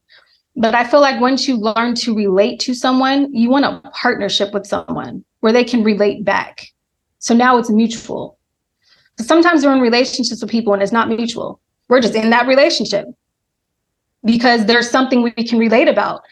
[0.56, 4.54] But I feel like once you learn to relate to someone, you want a partnership
[4.54, 6.68] with someone where they can relate back.
[7.18, 8.38] So now it's mutual.
[9.20, 11.60] Sometimes we're in relationships with people and it's not mutual.
[11.88, 13.06] We're just in that relationship
[14.24, 16.22] because there's something we can relate about.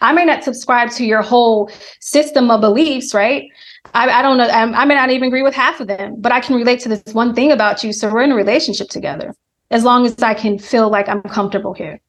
[0.00, 3.48] I may not subscribe to your whole system of beliefs, right?
[3.94, 4.46] I, I don't know.
[4.46, 6.88] I, I may not even agree with half of them, but I can relate to
[6.88, 7.92] this one thing about you.
[7.92, 9.34] So we're in a relationship together
[9.70, 12.00] as long as I can feel like I'm comfortable here.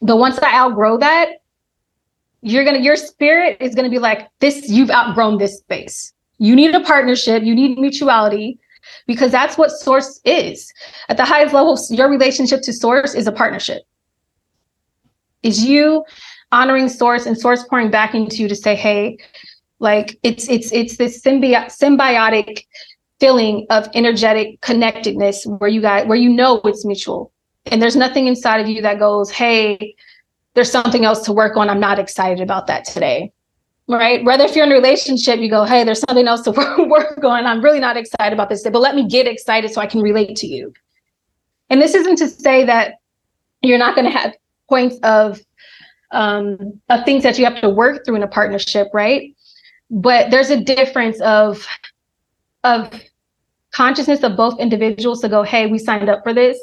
[0.00, 1.28] But once I outgrow that,
[2.40, 4.68] you're gonna your spirit is gonna be like this.
[4.68, 6.12] You've outgrown this space.
[6.38, 7.42] You need a partnership.
[7.42, 8.58] You need mutuality
[9.06, 10.72] because that's what source is.
[11.08, 13.82] At the highest level, your relationship to source is a partnership.
[15.42, 16.04] Is you
[16.52, 19.18] honoring source and source pouring back into you to say, hey,
[19.78, 22.64] like it's it's it's this symbi- symbiotic
[23.20, 27.32] feeling of energetic connectedness where you got where you know it's mutual.
[27.66, 29.94] And there's nothing inside of you that goes, hey,
[30.54, 31.68] there's something else to work on.
[31.68, 33.32] I'm not excited about that today
[33.88, 34.24] right?
[34.24, 36.50] Whether if you're in a relationship, you go, hey, there's something else to
[36.88, 37.46] work on.
[37.46, 40.36] I'm really not excited about this, but let me get excited so I can relate
[40.36, 40.72] to you.
[41.70, 42.94] And this isn't to say that
[43.62, 44.34] you're not going to have
[44.68, 45.40] points of
[46.10, 49.34] um, of things that you have to work through in a partnership, right?
[49.90, 51.66] But there's a difference of
[52.62, 53.02] of
[53.72, 56.58] consciousness of both individuals to go, hey, we signed up for this.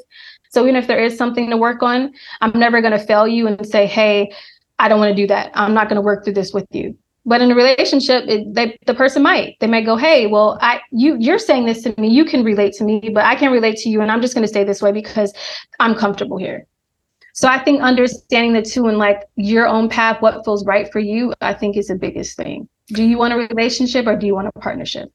[0.49, 3.47] So even if there is something to work on, I'm never going to fail you
[3.47, 4.32] and say, hey,
[4.80, 5.51] I don't want to do that.
[5.53, 8.78] I'm not going to work through this with you but in a relationship it, they,
[8.86, 9.57] the person might.
[9.59, 12.09] They might go hey well i you you're saying this to me.
[12.09, 14.43] You can relate to me but i can't relate to you and i'm just going
[14.43, 15.34] to stay this way because
[15.80, 16.65] i'm comfortable here.
[17.34, 20.99] So i think understanding the two and like your own path what feels right for
[20.99, 22.67] you i think is the biggest thing.
[22.88, 25.11] Do you want a relationship or do you want a partnership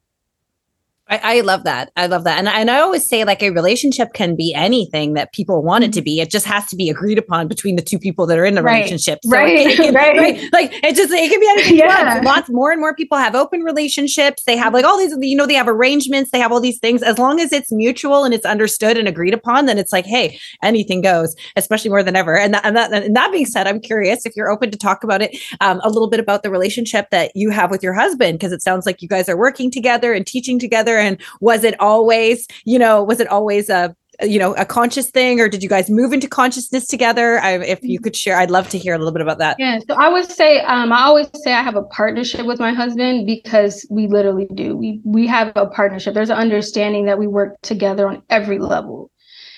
[1.08, 1.92] I, I, love that.
[1.96, 2.36] I love that.
[2.36, 5.92] And, and I always say, like, a relationship can be anything that people want it
[5.92, 6.20] to be.
[6.20, 8.62] It just has to be agreed upon between the two people that are in the
[8.62, 8.78] right.
[8.78, 9.20] relationship.
[9.22, 9.56] So right.
[9.56, 10.18] It, it can, right.
[10.18, 10.52] right.
[10.52, 11.76] Like, it just, it can be anything.
[11.76, 12.20] yeah.
[12.24, 14.42] Lots more and more people have open relationships.
[14.44, 17.04] They have like all these, you know, they have arrangements, they have all these things.
[17.04, 20.40] As long as it's mutual and it's understood and agreed upon, then it's like, hey,
[20.64, 22.36] anything goes, especially more than ever.
[22.36, 25.04] And that, and that, and that being said, I'm curious if you're open to talk
[25.04, 28.40] about it um, a little bit about the relationship that you have with your husband,
[28.40, 30.95] because it sounds like you guys are working together and teaching together.
[30.98, 35.40] And was it always, you know, was it always a you know a conscious thing
[35.40, 37.38] or did you guys move into consciousness together?
[37.40, 39.56] I, if you could share i'd love to hear a little bit about that.
[39.58, 42.72] Yeah so i would say um, i always say i have a partnership with my
[42.72, 44.76] husband because we literally do.
[44.76, 46.14] We we have a partnership.
[46.14, 49.10] There's an understanding that we work together on every level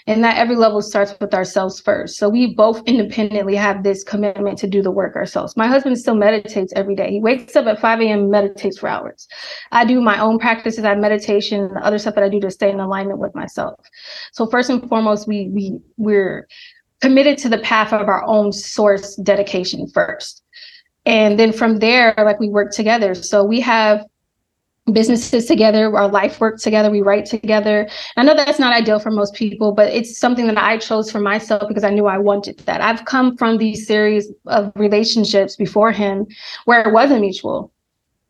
[0.09, 2.16] and that every level starts with ourselves first.
[2.16, 5.54] So we both independently have this commitment to do the work ourselves.
[5.54, 7.11] My husband still meditates every day.
[7.11, 8.30] He wakes up at 5 a.m.
[8.30, 9.28] meditates for hours.
[9.70, 12.70] I do my own practices, I meditation, the other stuff that I do to stay
[12.70, 13.78] in alignment with myself.
[14.32, 16.48] So first and foremost, we we we're
[17.02, 20.42] committed to the path of our own source dedication first.
[21.04, 23.14] And then from there, like we work together.
[23.14, 24.06] So we have
[24.93, 27.89] businesses together, our life work together, we write together.
[28.16, 31.20] I know that's not ideal for most people, but it's something that I chose for
[31.20, 32.80] myself because I knew I wanted that.
[32.80, 36.26] I've come from these series of relationships before him
[36.64, 37.72] where it wasn't mutual.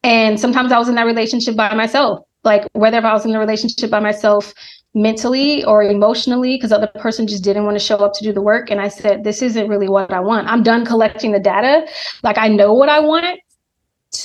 [0.02, 3.38] And sometimes I was in that relationship by myself, like whether I was in a
[3.38, 4.54] relationship by myself
[4.94, 8.32] mentally or emotionally because the other person just didn't want to show up to do
[8.32, 11.38] the work and i said this isn't really what i want i'm done collecting the
[11.38, 11.86] data
[12.22, 13.38] like i know what i want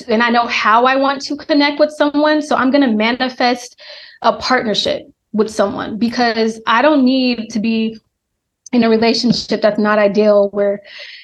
[0.08, 2.42] and I know how I want to connect with someone.
[2.42, 3.80] So I'm going to manifest
[4.22, 7.98] a partnership with someone because I don't need to be
[8.72, 10.80] in a relationship that's not ideal where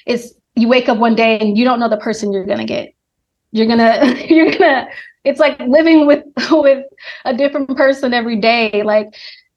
[0.07, 2.65] it's you wake up one day and you don't know the person you're going to
[2.65, 2.93] get.
[3.53, 4.89] You're going to you're going to
[5.25, 6.85] it's like living with with
[7.25, 9.15] a different person every day like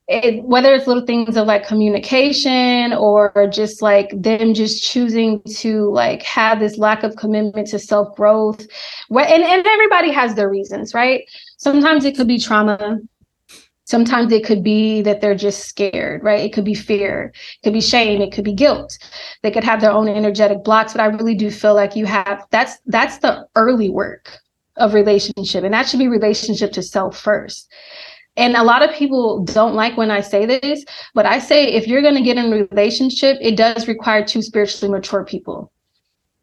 [0.07, 5.89] it, whether it's little things of like communication or just like them just choosing to
[5.91, 8.59] like have this lack of commitment to self growth
[9.09, 11.23] and, and everybody has their reasons right?
[11.57, 12.99] Sometimes it could be trauma.
[13.85, 16.41] Sometimes it could be that they're just scared right?
[16.41, 17.31] It could be fear.
[17.33, 18.21] It could be shame.
[18.21, 18.97] It could be guilt.
[19.41, 22.45] They could have their own energetic blocks but i really do feel like you have
[22.51, 24.37] that's that's the early work
[24.77, 27.71] of relationship and that should be relationship to self first
[28.35, 31.87] and a lot of people don't like when I say this, but I say if
[31.87, 35.71] you're going to get in a relationship, it does require two spiritually mature people.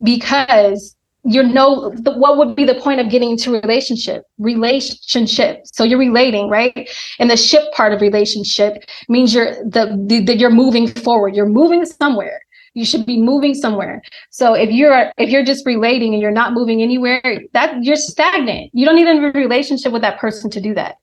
[0.03, 4.22] Because you know what would be the point of getting into relationship?
[4.38, 5.62] Relationship.
[5.64, 6.88] So you're relating right?
[7.18, 11.34] And the ship part of relationship means you're the, the, you're moving forward.
[11.34, 12.41] You're moving somewhere.
[12.72, 14.01] You should be moving somewhere.
[14.30, 17.20] So if you're if you're just relating and you're not moving anywhere
[17.53, 18.70] that you're stagnant.
[18.72, 20.97] You don't need a relationship with that person to do that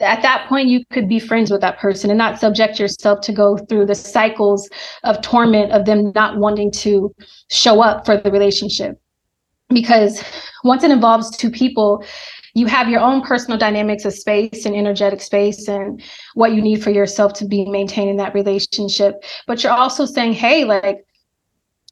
[0.00, 3.32] at that point you could be friends with that person and not subject yourself to
[3.32, 4.68] go through the cycles
[5.04, 7.14] of torment of them not wanting to
[7.50, 9.00] show up for the relationship.
[9.68, 10.24] Because
[10.64, 12.04] once it involves two people
[12.54, 16.02] you have your own personal dynamics of space and energetic space and
[16.34, 19.14] what you need for yourself to be maintaining that relationship.
[19.46, 21.04] But you're also saying hey like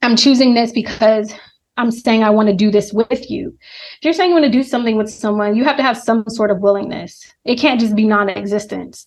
[0.03, 1.33] i'm choosing this because
[1.79, 3.57] I'm saying I want to do this with you.
[3.97, 6.25] If you're saying you want to do something with someone, you have to have some
[6.29, 7.33] sort of willingness.
[7.45, 9.07] It can't just be non existence.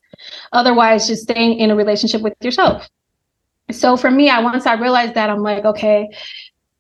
[0.53, 2.89] Otherwise, just staying in a relationship with yourself.
[3.71, 6.07] So for me, I once I realized that I'm like, okay,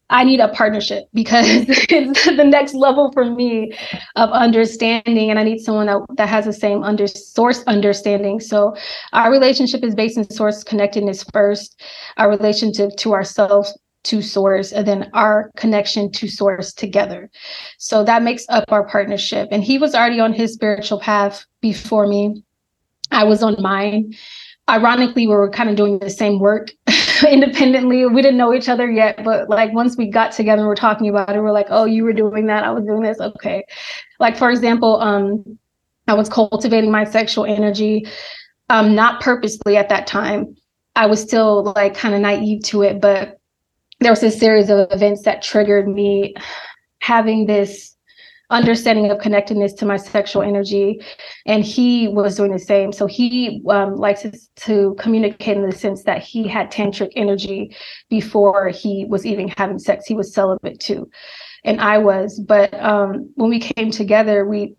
[0.09, 3.73] I need a partnership because it's the next level for me
[4.15, 5.29] of understanding.
[5.29, 8.39] And I need someone that, that has the same under source understanding.
[8.39, 8.75] So
[9.13, 11.81] our relationship is based in source connectedness first,
[12.17, 17.29] our relationship to ourselves to source and then our connection to source together.
[17.77, 19.49] So that makes up our partnership.
[19.51, 22.43] And he was already on his spiritual path before me.
[23.11, 24.13] I was on mine.
[24.69, 26.71] Ironically, we were kind of doing the same work
[27.29, 28.05] independently.
[28.05, 31.09] We didn't know each other yet, but like once we got together and we're talking
[31.09, 32.63] about it, we're like, oh, you were doing that.
[32.63, 33.19] I was doing this.
[33.19, 33.65] Okay.
[34.19, 35.59] Like, for example, um,
[36.07, 38.07] I was cultivating my sexual energy,
[38.69, 40.55] um, not purposely at that time.
[40.95, 43.40] I was still like kind of naive to it, but
[44.01, 46.35] there was a series of events that triggered me
[46.99, 47.95] having this
[48.49, 50.99] understanding of connectedness to my sexual energy.
[51.45, 52.91] And he was doing the same.
[52.91, 54.25] So he um, likes
[54.57, 57.75] to communicate in the sense that he had tantric energy
[58.09, 60.05] before he was even having sex.
[60.05, 61.09] He was celibate too.
[61.63, 62.39] And i was.
[62.39, 64.75] But um, when we came together we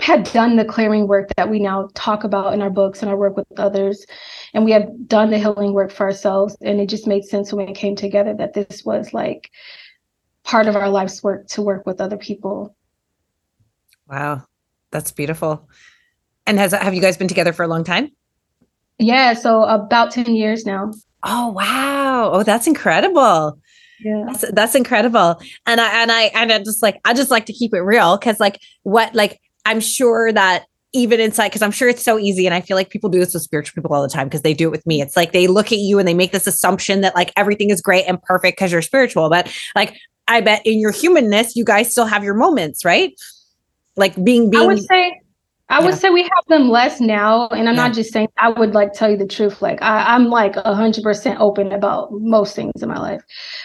[0.00, 3.16] had done the clearing work that we now talk about in our books and our
[3.16, 4.04] work with others.
[4.56, 6.56] And we had done the healing work for ourselves.
[6.62, 9.50] And it just made sense when we came together that this was like
[10.44, 12.74] part of our life's work to work with other people.
[14.08, 14.44] Wow.
[14.92, 15.68] That's beautiful.
[16.46, 18.10] And has have you guys been together for a long time?
[18.98, 20.90] Yeah, so about 10 years now.
[21.22, 22.30] Oh wow.
[22.32, 23.60] Oh, that's incredible.
[24.00, 24.24] Yeah.
[24.26, 25.38] That's that's incredible.
[25.66, 28.16] And I and I and I just like I just like to keep it real
[28.16, 30.64] because like what like I'm sure that
[30.96, 32.46] even inside, because I'm sure it's so easy.
[32.46, 34.54] And I feel like people do this with spiritual people all the time because they
[34.54, 35.00] do it with me.
[35.00, 37.80] It's like they look at you and they make this assumption that like everything is
[37.80, 39.28] great and perfect because you're spiritual.
[39.28, 43.12] But like, I bet in your humanness, you guys still have your moments, right?
[43.96, 45.20] Like being, being, I would say,
[45.68, 47.48] I would say we have them less now.
[47.48, 47.88] And I'm yeah.
[47.88, 49.60] not just saying, I would like tell you the truth.
[49.60, 53.20] Like I, I'm like a hundred percent open about most things in my life.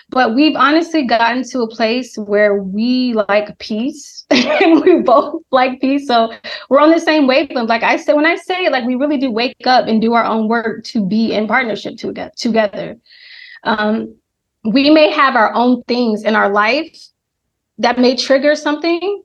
[0.09, 5.79] But we've honestly gotten to a place where we like peace and we both like
[5.79, 6.07] peace.
[6.07, 6.33] So
[6.69, 7.69] we're on the same wavelength.
[7.69, 10.13] Like I said, when I say it, like we really do wake up and do
[10.13, 12.97] our own work to be in partnership to get together.
[13.63, 14.15] Um,
[14.63, 16.97] we may have our own things in our life
[17.77, 19.23] that may trigger something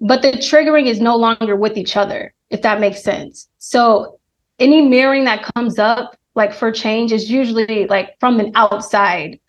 [0.00, 3.48] but the triggering is no longer with each other, if that makes sense.
[3.58, 4.18] So
[4.58, 9.40] any mirroring that comes up like for change is usually like from an outside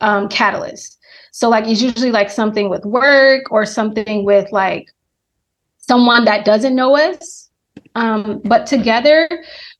[0.00, 0.98] um, catalyst.
[1.32, 4.88] So like it's usually like something with work or something with like
[5.78, 7.50] someone that doesn't know us.
[7.94, 9.28] Um, but together,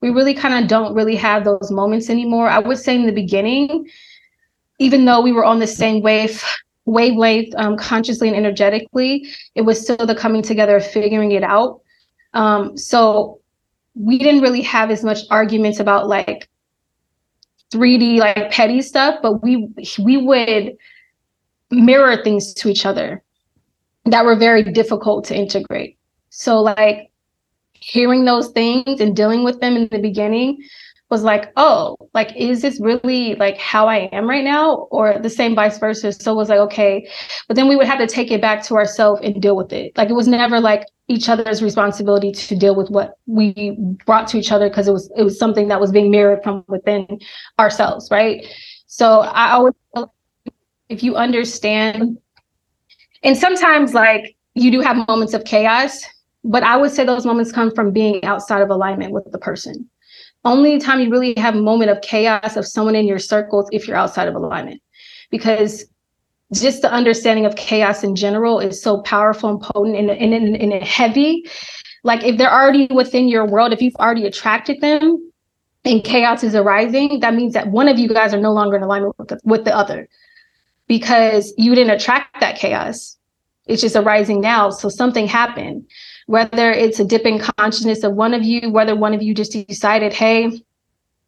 [0.00, 2.48] we really kind of don't really have those moments anymore.
[2.48, 3.88] I would say in the beginning,
[4.78, 6.42] even though we were on the same wave
[6.86, 11.80] wavelength um, consciously and energetically, it was still the coming together of figuring it out.
[12.32, 13.40] Um, so
[13.94, 16.48] we didn't really have as much arguments about like
[17.72, 19.68] 3D like petty stuff, but we
[20.02, 20.76] we would
[21.70, 23.22] mirror things to each other
[24.04, 25.98] that were very difficult to integrate.
[26.30, 27.10] So like
[27.72, 30.62] hearing those things and dealing with them in the beginning
[31.10, 34.88] was like, oh, like, is this really like how I am right now?
[34.90, 36.12] Or the same vice versa.
[36.12, 37.08] So it was like, okay.
[37.46, 39.96] But then we would have to take it back to ourselves and deal with it.
[39.96, 44.38] Like it was never like each other's responsibility to deal with what we brought to
[44.38, 47.06] each other because it was it was something that was being mirrored from within
[47.60, 48.44] ourselves, right?
[48.86, 49.74] So I always
[50.88, 52.18] if you understand
[53.22, 56.04] and sometimes like you do have moments of chaos,
[56.42, 59.88] but I would say those moments come from being outside of alignment with the person
[60.46, 63.86] only time you really have a moment of chaos of someone in your circles if
[63.86, 64.80] you're outside of alignment.
[65.30, 65.84] Because
[66.52, 70.56] just the understanding of chaos in general is so powerful and potent and, and, and,
[70.56, 71.44] and heavy.
[72.04, 75.32] Like if they're already within your world if you've already attracted them
[75.84, 78.82] and chaos is arising that means that one of you guys are no longer in
[78.82, 80.08] alignment with the, with the other.
[80.86, 83.16] Because you didn't attract that chaos.
[83.66, 84.70] It's just arising now.
[84.70, 85.84] So something happened
[86.26, 89.52] whether it's a dip in consciousness of one of you, whether one of you just
[89.52, 90.60] decided, hey,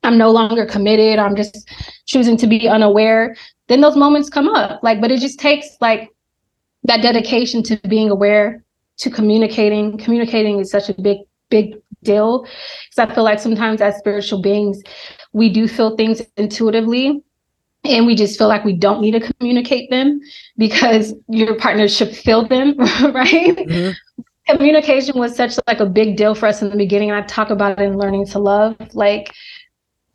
[0.02, 1.68] I'm no longer committed, I'm just
[2.06, 3.36] choosing to be unaware,
[3.68, 4.82] then those moments come up.
[4.82, 6.10] Like, but it just takes like
[6.84, 8.64] that dedication to being aware,
[8.98, 9.98] to communicating.
[9.98, 11.18] Communicating is such a big,
[11.48, 12.42] big deal.
[12.42, 14.80] Because I feel like sometimes as spiritual beings,
[15.32, 17.22] we do feel things intuitively
[17.84, 20.20] and we just feel like we don't need to communicate them
[20.56, 23.90] because your partner should feel them right mm-hmm
[24.48, 27.78] communication was such like a big deal for us in the beginning i talk about
[27.78, 29.32] it in learning to love like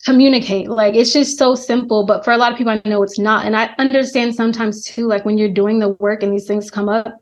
[0.06, 3.20] communicate like it's just so simple but for a lot of people i know it's
[3.20, 6.70] not and i understand sometimes too like when you're doing the work and these things
[6.70, 7.22] come up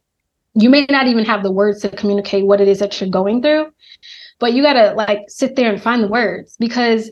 [0.54, 3.42] you may not even have the words to communicate what it is that you're going
[3.42, 3.72] through
[4.40, 7.12] but you got to like sit there and find the words because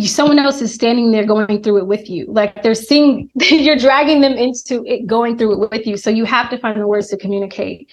[0.00, 4.20] someone else is standing there going through it with you like they're seeing you're dragging
[4.20, 7.08] them into it going through it with you so you have to find the words
[7.08, 7.88] to communicate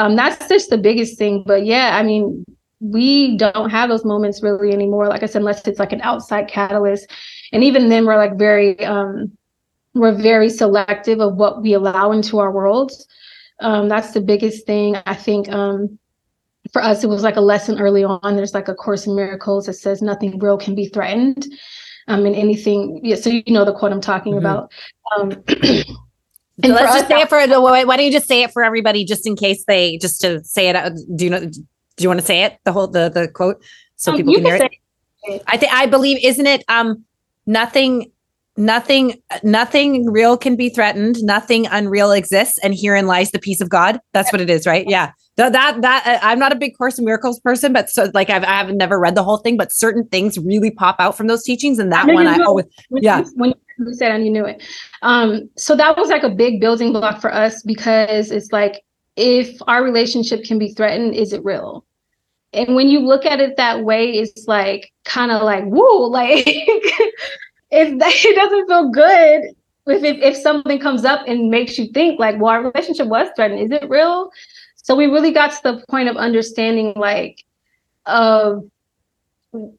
[0.00, 1.44] um, that's just the biggest thing.
[1.46, 2.44] But yeah, I mean,
[2.80, 5.08] we don't have those moments really anymore.
[5.08, 7.10] Like I said, unless it's like an outside catalyst.
[7.52, 9.30] And even then we're like very um
[9.92, 13.06] we're very selective of what we allow into our worlds.
[13.60, 14.96] Um, that's the biggest thing.
[15.04, 15.98] I think um
[16.72, 18.36] for us it was like a lesson early on.
[18.36, 21.46] There's like a course in miracles that says nothing real can be threatened.
[22.08, 24.46] Um, and anything, yeah, so you know the quote I'm talking mm-hmm.
[24.46, 24.72] about.
[25.14, 25.44] Um
[26.64, 29.04] So let's just say it for the why don't you just say it for everybody
[29.04, 31.40] just in case they just to say it do you know
[32.00, 33.62] do you want to say it the whole the the quote?
[33.96, 34.72] So um, people can hear it?
[35.24, 35.42] it?
[35.46, 37.04] I think I believe isn't it um
[37.46, 38.10] nothing
[38.56, 43.68] nothing nothing real can be threatened nothing unreal exists and herein lies the peace of
[43.68, 44.00] god?
[44.12, 44.86] That's what it is right?
[44.88, 45.12] Yeah.
[45.36, 48.28] That that, that uh, i'm not a big course in miracles person but so like
[48.28, 51.28] I've, i haven't never read the whole thing but certain things really pop out from
[51.28, 53.22] those teachings and that one i always yeah.
[53.36, 53.56] when you
[53.92, 54.62] said and you knew it?
[55.02, 58.82] Um so that was like a big building block for us because it's like
[59.16, 61.84] if our relationship can be threatened is it real?
[62.52, 66.46] And when you look at it that way it's like kind of like woo like
[66.46, 67.04] it,
[67.70, 69.42] it doesn't feel good
[69.86, 73.28] if, if if something comes up and makes you think like well our relationship was
[73.36, 74.30] threatened is it real?
[74.76, 77.44] So we really got to the point of understanding like
[78.06, 78.68] of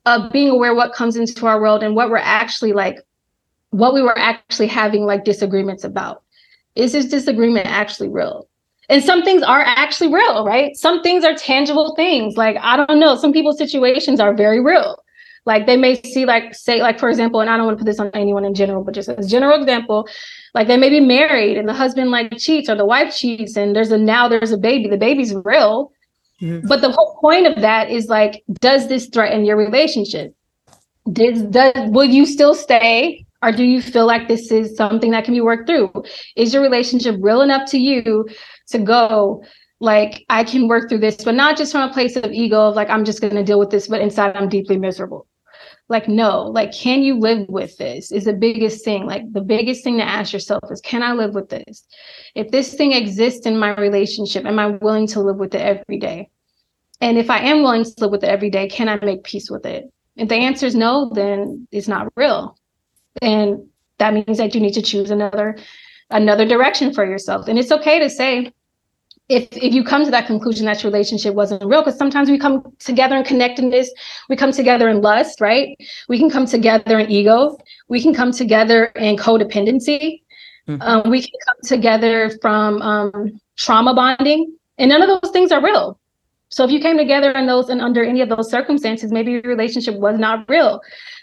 [0.05, 2.99] of being aware what comes into our world and what we're actually like
[3.71, 6.23] what we were actually having like disagreements about
[6.75, 8.47] is this disagreement actually real
[8.89, 12.99] and some things are actually real right some things are tangible things like i don't
[12.99, 15.01] know some people's situations are very real
[15.45, 17.89] like they may see like say like for example, and I don't want to put
[17.89, 20.07] this on anyone in general, but just as general example,
[20.53, 23.75] like they may be married and the husband like cheats or the wife cheats and
[23.75, 24.87] there's a now there's a baby.
[24.87, 25.91] The baby's real.
[26.41, 26.67] Mm-hmm.
[26.67, 30.35] But the whole point of that is like, does this threaten your relationship?
[31.11, 35.25] Does, does will you still stay or do you feel like this is something that
[35.25, 35.91] can be worked through?
[36.35, 38.27] Is your relationship real enough to you
[38.69, 39.43] to go,
[39.79, 42.75] like, I can work through this, but not just from a place of ego of
[42.75, 45.27] like, I'm just going to deal with this, but inside I'm deeply miserable?
[45.91, 46.43] Like no.
[46.43, 49.05] Like can you live with this is the biggest thing.
[49.05, 51.85] Like the biggest thing to ask yourself is can i live with this?
[52.33, 55.99] If this thing exists in my relationship am i willing to live with it every
[55.99, 56.29] day?
[57.01, 59.51] And if i am willing to live with it every day can i make peace
[59.51, 59.91] with it?
[60.15, 62.57] If the answer is no, then it's not real.
[63.21, 65.57] And that means that you need to choose another
[66.09, 67.47] another direction for yourself.
[67.47, 68.51] And it's okay to say,
[69.31, 72.37] if if you come to that conclusion that your relationship wasn't real because sometimes we
[72.37, 73.89] come together in connectedness
[74.29, 75.77] we come together in lust right?
[76.09, 77.57] We can come together in ego.
[77.87, 80.21] We can come together in codependency.
[80.67, 80.81] Mm-hmm.
[80.81, 85.63] um, we can come together from um, trauma bonding and none of those things are
[85.63, 85.99] real.
[86.49, 89.41] So if you came together in those and under any of those circumstances maybe your
[89.43, 90.81] relationship was not real.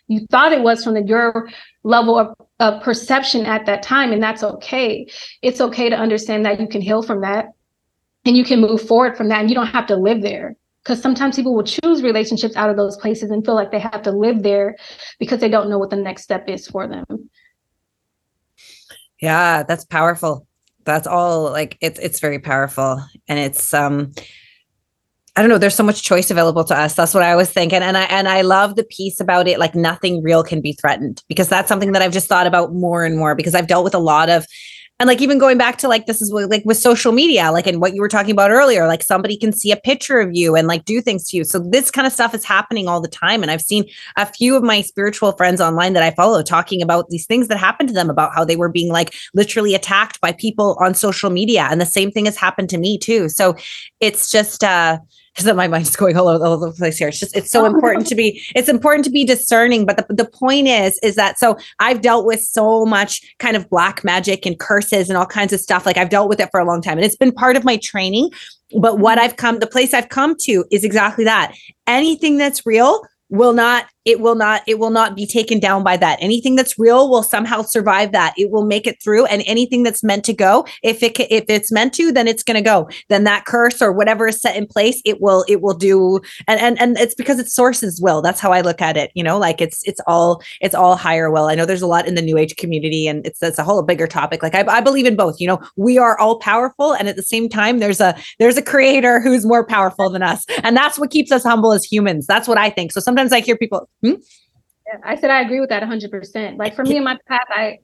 [0.09, 1.51] You thought it was from the, your
[1.89, 5.09] level of, of perception at that time and that's okay.
[5.43, 7.47] It's okay to understand that you can heal from that
[8.27, 10.55] and you can move forward from that and you don't have to live there.
[10.85, 14.03] Because sometimes people will choose relationships out of those places and feel like they have
[14.03, 14.77] to live there
[15.19, 17.31] because they don't know what the next step is for them.
[19.21, 20.47] Yeah that's powerful.
[20.85, 24.13] That's all like it's it's very powerful and it's um
[25.37, 25.59] I don't know.
[25.59, 26.95] There's so much choice available to us.
[26.95, 29.59] That's what I was thinking, and I and I love the piece about it.
[29.59, 33.05] Like nothing real can be threatened because that's something that I've just thought about more
[33.05, 34.47] and more because I've dealt with a lot of
[35.01, 37.81] and like even going back to like this is like with social media like and
[37.81, 40.67] what you were talking about earlier like somebody can see a picture of you and
[40.67, 41.45] like do things to you.
[41.45, 43.43] So this kind of stuff is happening all the time.
[43.43, 43.85] And i've seen
[44.17, 47.59] a few of my spiritual friends online that i follow talking about these things that
[47.59, 51.31] happened to them about how they were being like literally attacked by people on social
[51.31, 51.69] media.
[51.71, 53.29] And the same thing has happened to me too.
[53.29, 53.57] So
[54.01, 54.99] it's just uh
[55.39, 57.09] because my mind's going all over, all over the place here.
[57.09, 59.87] It's just it's so important to be it's important to be discerning.
[59.87, 63.69] But the, the point is is that so I've dealt with so much kind of
[63.71, 65.87] black magic and curses and all kinds of stuff.
[65.87, 67.77] Like I've dealt with it for a long time, and it's been part of my
[67.77, 68.31] training.
[68.79, 69.25] But what mm-hmm.
[69.27, 71.55] I've come, the place I've come to is exactly that.
[71.87, 75.95] Anything that's real will not it will not it will not be taken down by
[75.95, 76.19] that.
[76.23, 78.33] Anything that's real will somehow survive that.
[78.39, 81.71] It will make it through and anything that's meant to go if it if it's
[81.71, 82.89] meant to then it's going to go.
[83.11, 86.59] Then that curse or whatever is set in place it will it will do and
[86.59, 88.23] and and it's because it's sources will.
[88.23, 91.31] That's how i look at it you know like it's it's all it's all higher
[91.31, 91.45] will.
[91.45, 93.83] I know there's a lot in the new age community and it's that's a whole
[93.83, 94.43] bigger topic.
[94.43, 97.23] Like I, I believe in both you know we are all powerful and at the
[97.23, 100.47] same time there's a there's a creator who's more powerful than us.
[100.63, 102.27] And that's what keeps us humble as humans.
[102.27, 102.93] That's what i think.
[102.93, 104.15] So sometimes i hear people Hmm?
[104.87, 106.57] Yeah, I said I agree with that 100%.
[106.57, 107.79] Like for me in my path, I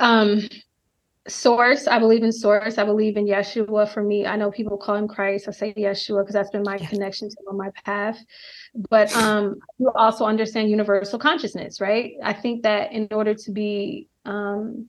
[0.00, 0.48] um
[1.26, 2.76] source, I believe in source.
[2.76, 3.88] I believe in Yeshua.
[3.88, 5.48] For me, I know people call him Christ.
[5.48, 8.18] I say Yeshua because that's been my connection to on my path.
[8.90, 12.12] But um you also understand universal consciousness, right?
[12.22, 14.88] I think that in order to be um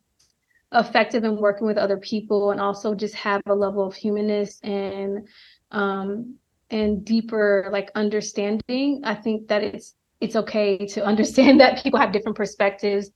[0.73, 5.27] effective in working with other people and also just have a level of humanness and
[5.71, 6.35] um
[6.69, 9.95] and deeper like understanding i think that it's
[10.25, 13.11] it's okay to understand that people have different perspectives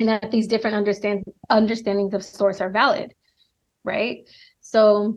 [0.00, 3.12] and that these different understand understandings of source are valid
[3.84, 4.28] right
[4.60, 5.16] so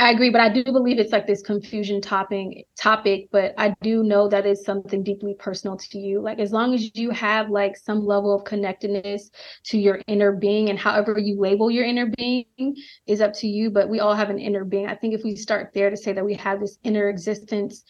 [0.00, 4.04] I agree, but I do believe it's like this confusion topic topic, but I do
[4.04, 6.20] know that it's something deeply personal to you.
[6.20, 9.28] Like as long as you have like some level of connectedness
[9.64, 12.76] to your inner being and however you label your inner being
[13.08, 14.86] is up to you, but we all have an inner being.
[14.86, 17.82] I think if we start there to say that we have this inner existence,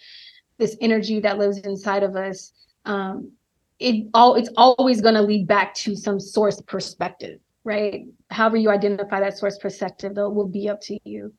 [0.56, 2.52] this energy that lives inside of us,
[2.88, 3.30] um,
[3.78, 8.06] it all it's always going to lead back to some source perspective, right?
[8.30, 11.32] However you identify that source perspective, though, will be up to you.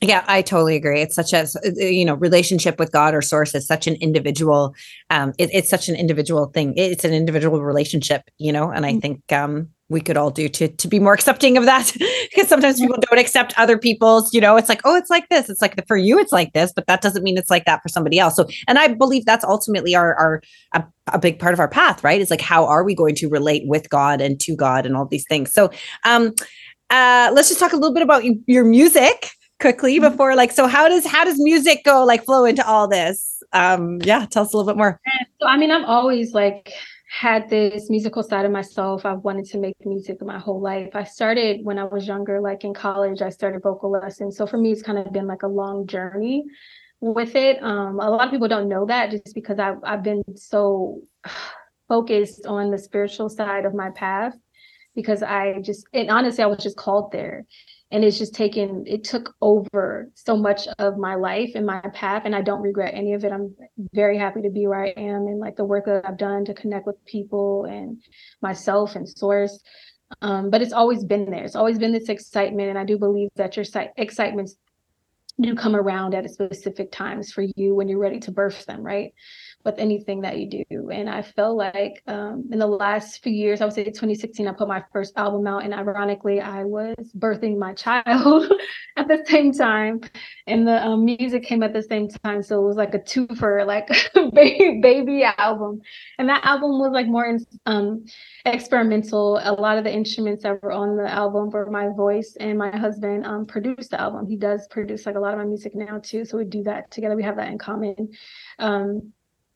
[0.00, 1.00] Yeah, I totally agree.
[1.00, 1.46] It's such a
[1.76, 4.74] you know relationship with God or source is such an individual.
[5.10, 6.74] Um, it, it's such an individual thing.
[6.76, 8.70] It's an individual relationship, you know.
[8.70, 8.98] And I mm-hmm.
[8.98, 11.92] think um, we could all do to to be more accepting of that
[12.30, 14.32] because sometimes people don't accept other people's.
[14.34, 15.48] You know, it's like oh, it's like this.
[15.48, 17.88] It's like for you, it's like this, but that doesn't mean it's like that for
[17.88, 18.36] somebody else.
[18.36, 22.02] So, and I believe that's ultimately our our a, a big part of our path,
[22.02, 22.20] right?
[22.20, 25.06] Is like how are we going to relate with God and to God and all
[25.06, 25.52] these things.
[25.52, 25.70] So,
[26.04, 26.34] um,
[26.90, 29.30] uh, let's just talk a little bit about your music
[29.60, 30.10] quickly mm-hmm.
[30.10, 33.98] before like so how does how does music go like flow into all this um
[34.02, 35.00] yeah tell us a little bit more
[35.40, 36.72] so i mean i've always like
[37.12, 39.04] had this musical side of myself.
[39.04, 40.88] I've wanted to make music my whole life.
[40.94, 44.38] I started when i was younger like in college i started vocal lessons.
[44.38, 46.44] So for me it's kind of been like a long journey
[47.00, 47.62] with it.
[47.62, 51.02] Um a lot of people don't know that just because i've, I've been so
[51.88, 54.34] focused on the spiritual side of my path
[54.94, 57.44] because i just and honestly i was just called there
[57.92, 62.22] and it's just taken it took over so much of my life and my path
[62.24, 63.30] and i don't regret any of it.
[63.30, 63.54] I'm
[63.92, 66.54] very happy to be where i am and like the work that i've done to
[66.54, 68.02] connect with people and
[68.40, 69.60] myself and source.
[70.20, 71.44] Um, but it's always been there.
[71.44, 73.66] It's always been this excitement and i do believe that your
[73.96, 74.56] excitements
[75.40, 79.12] do come around at specific times for you when you're ready to birth them, right?
[79.64, 80.90] With anything that you do.
[80.90, 84.52] And I felt like um, in the last few years, I would say 2016, I
[84.52, 88.52] put my first album out, and ironically, I was birthing my child
[88.96, 90.00] at the same time,
[90.46, 92.42] and the um, music came at the same time.
[92.42, 93.88] So it was like a twofer, like
[94.34, 95.80] baby, album.
[96.18, 98.04] And that album was like more um,
[98.44, 99.40] experimental.
[99.42, 102.76] A lot of the instruments that were on the album were my voice, and my
[102.76, 104.26] husband um, produced the album.
[104.26, 106.90] He does produce like a lot of my music now too, so we do that
[106.90, 107.16] together.
[107.16, 108.10] We have that in common.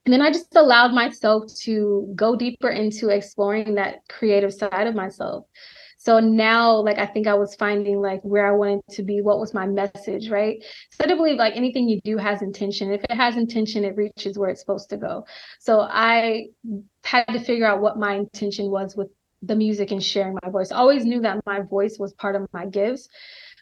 [0.07, 4.95] And then I just allowed myself to go deeper into exploring that creative side of
[4.95, 5.47] myself.
[5.99, 9.41] So now, like, I think I was finding like where I wanted to be, what
[9.41, 10.65] was my message, right?
[10.93, 12.93] So I believe like anything you do has intention.
[12.93, 15.27] If it has intention, it reaches where it's supposed to go.
[15.59, 16.51] So I
[17.03, 19.09] had to figure out what my intention was with
[19.43, 20.71] the music and sharing my voice.
[20.71, 23.09] I always knew that my voice was part of my gifts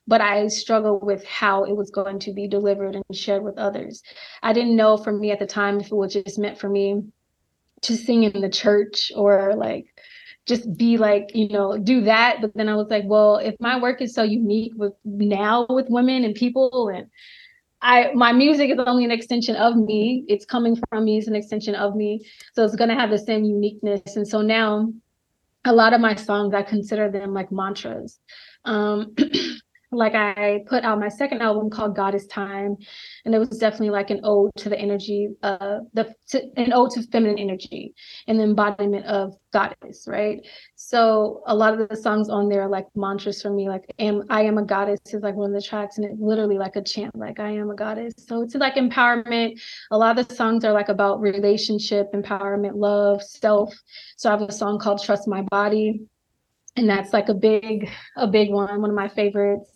[0.07, 4.03] but I struggled with how it was going to be delivered and shared with others.
[4.43, 7.03] I didn't know for me at the time if it was just meant for me
[7.83, 9.87] to sing in the church or like
[10.47, 12.39] just be like, you know, do that.
[12.41, 15.87] But then I was like, well, if my work is so unique with now with
[15.89, 17.07] women and people and
[17.81, 20.25] I my music is only an extension of me.
[20.29, 22.27] It's coming from me, it's an extension of me.
[22.55, 24.17] So it's gonna have the same uniqueness.
[24.17, 24.93] And so now
[25.67, 28.19] a lot of my songs, I consider them like mantras.
[28.65, 29.15] Um,
[29.95, 32.77] like I put out my second album called God is Time,
[33.25, 36.91] and it was definitely like an ode to the energy, uh, the to, an ode
[36.93, 37.95] to feminine energy
[38.27, 40.41] and the embodiment of goddess, right?
[40.77, 44.25] So a lot of the songs on there are like mantras for me, like "am
[44.31, 46.83] I am a goddess" is like one of the tracks, and it's literally like a
[46.83, 49.61] chant, like "I am a goddess." So it's like empowerment.
[49.91, 53.75] A lot of the songs are like about relationship, empowerment, love, self.
[54.17, 56.07] So I have a song called "Trust My Body."
[56.77, 59.75] And that's like a big a big one one of my favorites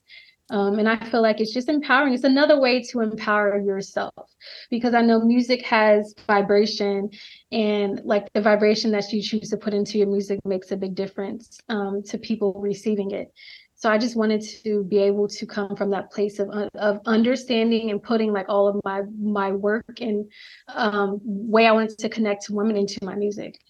[0.51, 2.15] um, and I feel like it's just empowering.
[2.15, 4.15] It's another way to empower yourself
[4.71, 7.11] because I know music has vibration,
[7.53, 10.95] and like the vibration that you choose to put into your music makes a big
[10.95, 13.31] difference um, to people receiving it.
[13.75, 17.91] So I just wanted to be able to come from that place of of understanding
[17.91, 20.31] and putting like all of my my work and
[20.69, 23.61] um, way I wanted to connect to women into my music.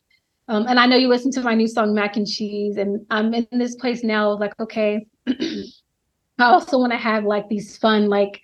[0.49, 3.35] Um, and I know you listen to my new song Mac and Cheese, and I'm
[3.35, 5.07] in this place now, like okay.
[5.29, 8.41] I also want to have like these fun like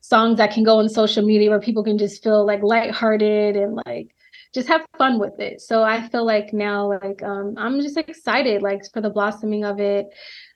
[0.00, 3.78] songs that can go on social media where people can just feel like lighthearted and
[3.86, 4.08] like
[4.54, 5.60] just have fun with it.
[5.60, 9.78] So I feel like now like um I'm just excited like for the blossoming of
[9.78, 10.06] it.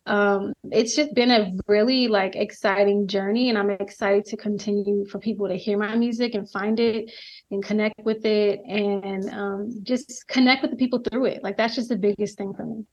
[0.07, 5.19] Um it's just been a really like exciting journey and I'm excited to continue for
[5.19, 7.13] people to hear my music and find it
[7.51, 11.45] and connect with it and um just connect with the people through it.
[11.45, 12.85] Like that's just the biggest thing for me.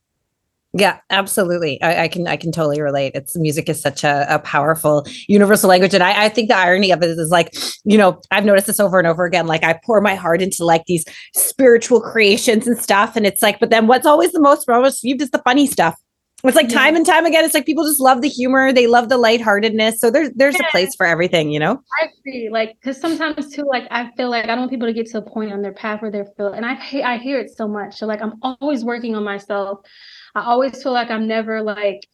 [0.74, 1.82] Yeah, absolutely.
[1.82, 3.14] I, I, can I can totally relate.
[3.16, 6.92] It's music is such a, a powerful universal language, and I, I, think the irony
[6.92, 7.56] of it is like,
[7.86, 9.48] you know, I've noticed this over and over again.
[9.48, 13.60] Like I pour my heart into like these spiritual creations and stuff, and it's like,
[13.60, 16.00] but then what's always the most received is the funny stuff.
[16.44, 17.44] It's like time and time again.
[17.44, 20.00] It's like people just love the humor, they love the lightheartedness.
[20.00, 20.68] So there's there's yeah.
[20.68, 21.82] a place for everything, you know.
[22.02, 22.50] I agree.
[22.50, 25.18] Like because sometimes too, like I feel like I don't want people to get to
[25.18, 27.98] a point on their path where they're feel, and I I hear it so much.
[27.98, 29.82] So like I'm always working on myself
[30.36, 32.08] I always feel like I'm never like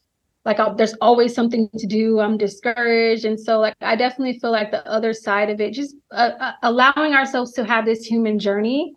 [0.46, 2.20] like I'll, there's always something to do.
[2.20, 5.96] I'm discouraged, and so like I definitely feel like the other side of it, just
[6.12, 8.96] uh, uh, allowing ourselves to have this human journey,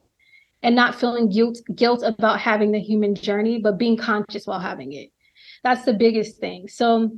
[0.62, 4.92] and not feeling guilt guilt about having the human journey, but being conscious while having
[4.92, 5.10] it.
[5.64, 6.68] That's the biggest thing.
[6.68, 7.10] So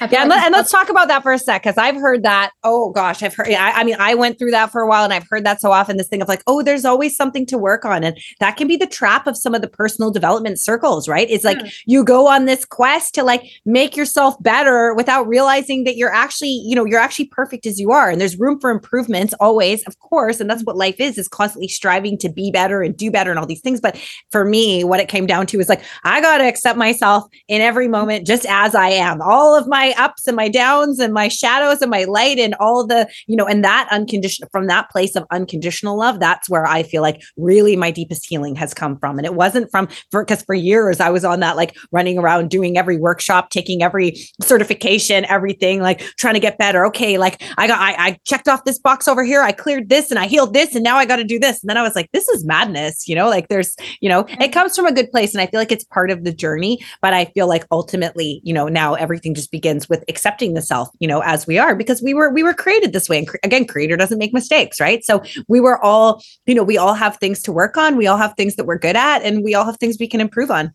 [0.00, 2.52] yeah, and, let, and let's talk about that for a sec because I've heard that.
[2.62, 3.48] Oh gosh, I've heard.
[3.48, 5.72] I, I, mean, I went through that for a while, and I've heard that so
[5.72, 5.96] often.
[5.96, 8.76] This thing of like, oh, there's always something to work on, and that can be
[8.76, 11.28] the trap of some of the personal development circles, right?
[11.30, 11.70] It's like yeah.
[11.86, 16.62] you go on this quest to like make yourself better without realizing that you're actually,
[16.64, 19.98] you know, you're actually perfect as you are, and there's room for improvements always, of
[20.00, 23.30] course, and that's what life is: is constantly striving to be better and do better
[23.30, 23.80] and all these things.
[23.80, 23.98] But
[24.30, 27.60] for me, what it came down to is like I got to accept myself in
[27.60, 29.20] every moment just as I am.
[29.22, 32.54] All of my my ups and my downs and my shadows and my light and
[32.54, 36.66] all the, you know, and that unconditional from that place of unconditional love, that's where
[36.66, 39.18] I feel like really my deepest healing has come from.
[39.18, 42.48] And it wasn't from for because for years I was on that like running around
[42.48, 46.86] doing every workshop, taking every certification, everything, like trying to get better.
[46.86, 50.10] Okay, like I got I, I checked off this box over here, I cleared this
[50.10, 51.62] and I healed this, and now I got to do this.
[51.62, 54.52] And then I was like, this is madness, you know, like there's, you know, it
[54.52, 55.34] comes from a good place.
[55.34, 58.54] And I feel like it's part of the journey, but I feel like ultimately, you
[58.54, 62.02] know, now everything just begins with accepting the self, you know, as we are, because
[62.02, 63.18] we were we were created this way.
[63.18, 65.04] And cre- again, creator doesn't make mistakes, right?
[65.04, 67.96] So we were all, you know, we all have things to work on.
[67.96, 70.20] We all have things that we're good at, and we all have things we can
[70.20, 70.72] improve on.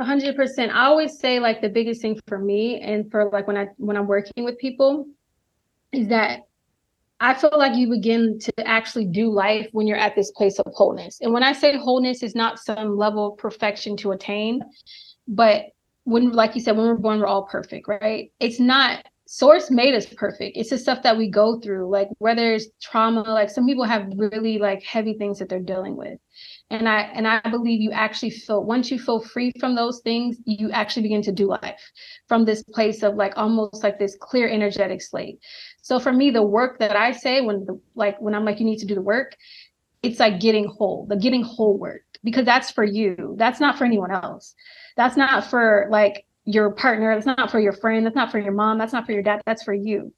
[0.00, 0.72] Hundred percent.
[0.72, 3.96] I always say like the biggest thing for me and for like when I when
[3.96, 5.06] I'm working with people
[5.92, 6.42] is that
[7.20, 10.72] I feel like you begin to actually do life when you're at this place of
[10.72, 11.18] wholeness.
[11.20, 14.62] And when I say wholeness, is not some level of perfection to attain,
[15.26, 15.64] but
[16.08, 18.32] when, like you said, when we're born, we're all perfect, right?
[18.40, 20.56] It's not source made us perfect.
[20.56, 24.10] It's the stuff that we go through, like whether it's trauma, like some people have
[24.16, 26.18] really like heavy things that they're dealing with.
[26.70, 30.38] And I and I believe you actually feel once you feel free from those things,
[30.46, 31.92] you actually begin to do life
[32.26, 35.40] from this place of like almost like this clear energetic slate.
[35.82, 38.66] So for me, the work that I say when the like when I'm like you
[38.66, 39.36] need to do the work,
[40.02, 43.34] it's like getting whole, the getting whole work because that's for you.
[43.38, 44.54] That's not for anyone else.
[44.96, 47.14] That's not for like your partner.
[47.14, 48.04] That's not for your friend.
[48.04, 48.78] That's not for your mom.
[48.78, 49.42] That's not for your dad.
[49.46, 50.12] That's for you.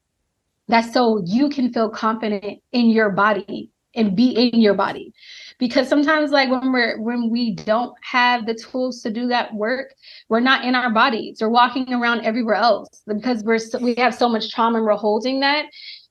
[0.69, 5.13] That's so you can feel confident in your body and be in your body.
[5.59, 9.93] Because sometimes like when we're when we don't have the tools to do that work,
[10.29, 11.39] we're not in our bodies.
[11.41, 15.41] We're walking around everywhere else because we're we have so much trauma and we're holding
[15.41, 15.67] that.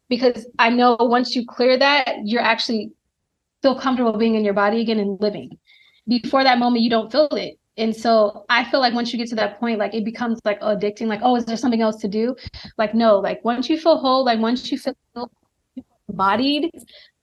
[0.10, 2.92] Because I know once you clear that, you're actually
[3.62, 5.58] feel comfortable being in your body again and living.
[6.10, 7.60] Before that moment, you don't feel it.
[7.80, 10.60] And so i feel like once you get to that point like it becomes like
[10.60, 12.36] addicting like oh is there something else to do?
[12.78, 14.96] Like no like once you feel whole like once you feel
[16.10, 16.72] embodied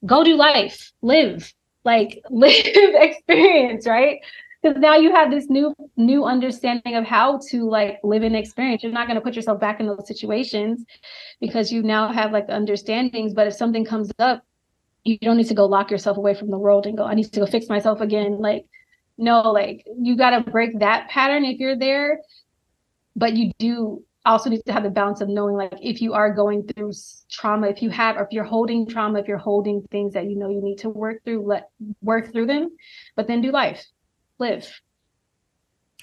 [0.06, 0.92] go do life.
[1.02, 1.52] Live.
[1.84, 4.18] Like live experience right?
[4.62, 8.82] Because now you have this new new understanding of how to like live an experience.
[8.82, 10.84] You're not going to put yourself back in those situations
[11.38, 13.34] because you now have like the understandings.
[13.34, 14.42] But if something comes up
[15.04, 17.32] you don't need to go lock yourself away from the world and go i need
[17.32, 18.38] to go fix myself again.
[18.38, 18.64] Like
[19.18, 22.20] no, like you got to break that pattern if you're there.
[23.14, 26.34] But you do also need to have the balance of knowing like if you are
[26.34, 26.92] going through
[27.30, 30.36] trauma, if you have, or if you're holding trauma, if you're holding things that you
[30.36, 31.70] know you need to work through, let
[32.02, 32.76] work through them,
[33.14, 33.84] but then do life,
[34.38, 34.68] live.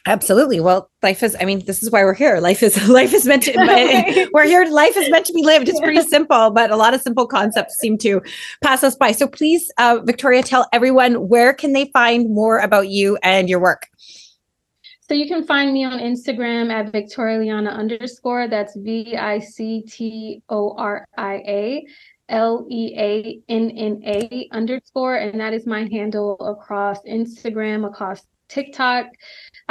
[0.06, 0.60] Absolutely.
[0.60, 2.42] Well, life is, I mean, this is why we're here.
[2.42, 4.66] Life is, life is meant to, we're here.
[4.66, 5.70] Life is meant to be lived.
[5.70, 8.22] It's pretty simple, but a lot of simple concepts seem to
[8.62, 9.14] pass us by.
[9.14, 13.60] So please, uh, Victoria, tell everyone where can they find more about you and your
[13.60, 13.88] work?
[15.08, 18.48] So you can find me on Instagram at Victoria Leanna underscore.
[18.48, 21.86] That's V I C T O R I A
[22.30, 25.18] L E A N N A underscore.
[25.18, 29.08] And that is my handle across Instagram, across TikTok.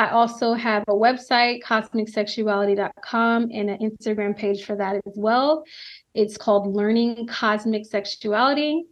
[0.03, 5.63] I also have a website, cosmicsexuality.com, and an Instagram page for that as well.
[6.13, 8.83] It's called Learning Cosmic Sexuality.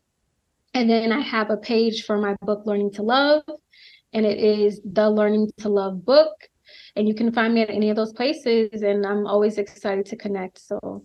[0.73, 3.43] And then I have a page for my book, Learning to Love,
[4.13, 6.31] and it is the Learning to Love book.
[6.95, 10.17] And you can find me at any of those places, and I'm always excited to
[10.17, 10.61] connect.
[10.61, 11.05] So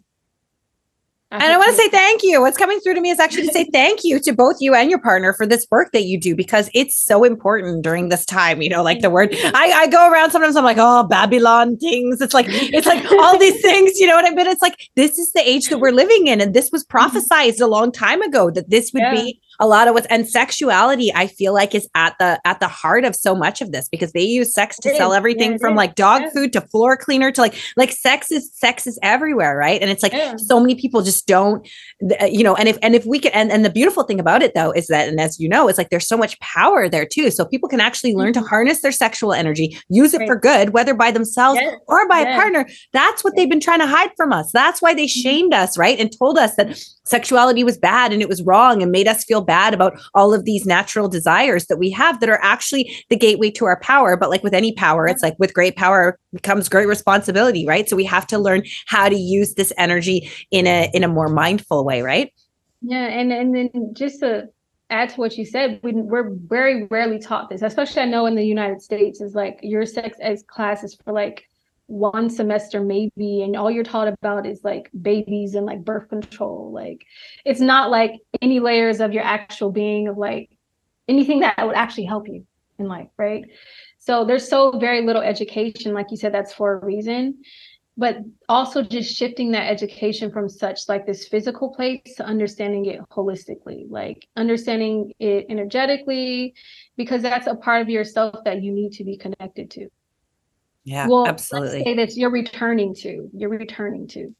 [1.41, 2.41] and I want to say thank you.
[2.41, 4.89] What's coming through to me is actually to say thank you to both you and
[4.89, 8.61] your partner for this work that you do because it's so important during this time.
[8.61, 12.21] You know, like the word I, I go around sometimes I'm like, oh, Babylon things.
[12.21, 14.47] It's like, it's like all these things, you know what I mean?
[14.47, 16.41] It's like this is the age that we're living in.
[16.41, 16.97] And this was mm-hmm.
[16.97, 19.13] prophesized a long time ago that this would yeah.
[19.13, 22.67] be a lot of what's and sexuality i feel like is at the at the
[22.67, 25.75] heart of so much of this because they use sex to sell everything yeah, from
[25.75, 26.29] like dog yeah.
[26.31, 30.03] food to floor cleaner to like like sex is sex is everywhere right and it's
[30.03, 30.35] like yeah.
[30.37, 31.67] so many people just don't
[32.21, 34.41] uh, you know and if and if we can and, and the beautiful thing about
[34.41, 37.05] it though is that and as you know it's like there's so much power there
[37.05, 38.43] too so people can actually learn mm-hmm.
[38.43, 40.27] to harness their sexual energy use it right.
[40.27, 43.87] for good whether by themselves or by a partner that's what they've been trying to
[43.87, 45.21] hide from us that's why they mm-hmm.
[45.21, 48.91] shamed us right and told us that sexuality was bad and it was wrong and
[48.91, 52.39] made us feel bad about all of these natural desires that we have that are
[52.41, 54.17] actually the gateway to our power.
[54.17, 57.87] But like with any power, it's like with great power comes great responsibility, right?
[57.87, 61.29] So we have to learn how to use this energy in a in a more
[61.29, 62.33] mindful way, right?
[62.81, 64.49] Yeah, and and then just to
[64.89, 68.35] add to what you said, we, we're very rarely taught this, especially I know in
[68.35, 71.47] the United States is like your sex ed class is for like
[71.87, 76.71] one semester maybe and all you're taught about is like babies and like birth control.
[76.73, 77.05] Like
[77.45, 80.49] it's not like any layers of your actual being of like
[81.07, 82.45] anything that would actually help you
[82.79, 83.45] in life right?
[83.99, 87.41] So there's so very little education like you said that's for a reason.
[87.97, 88.17] But
[88.49, 93.85] also just shifting that education from such like this physical place to understanding it holistically
[93.89, 96.55] like understanding it energetically
[96.97, 99.87] because that's a part of yourself that you need to be connected to
[100.85, 101.83] yeah, well, absolutely.
[101.83, 103.29] say that you're returning to.
[103.33, 104.33] You're returning to.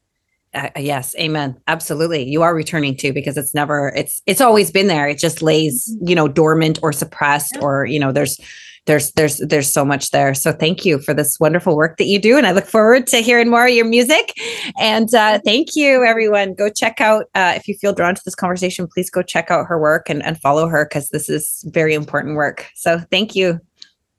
[0.53, 4.87] Uh, yes amen absolutely you are returning to because it's never it's it's always been
[4.87, 6.07] there it just lays mm-hmm.
[6.07, 8.39] you know dormant or suppressed or you know there's
[8.85, 12.19] there's there's there's so much there so thank you for this wonderful work that you
[12.19, 14.33] do and i look forward to hearing more of your music
[14.79, 18.35] and uh, thank you everyone go check out uh, if you feel drawn to this
[18.35, 21.93] conversation please go check out her work and, and follow her because this is very
[21.93, 23.59] important work so thank you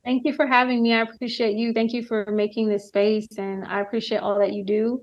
[0.06, 0.94] Thank you for having me.
[0.94, 1.72] I appreciate you.
[1.72, 5.02] Thank you for making this space, and I appreciate all that you do.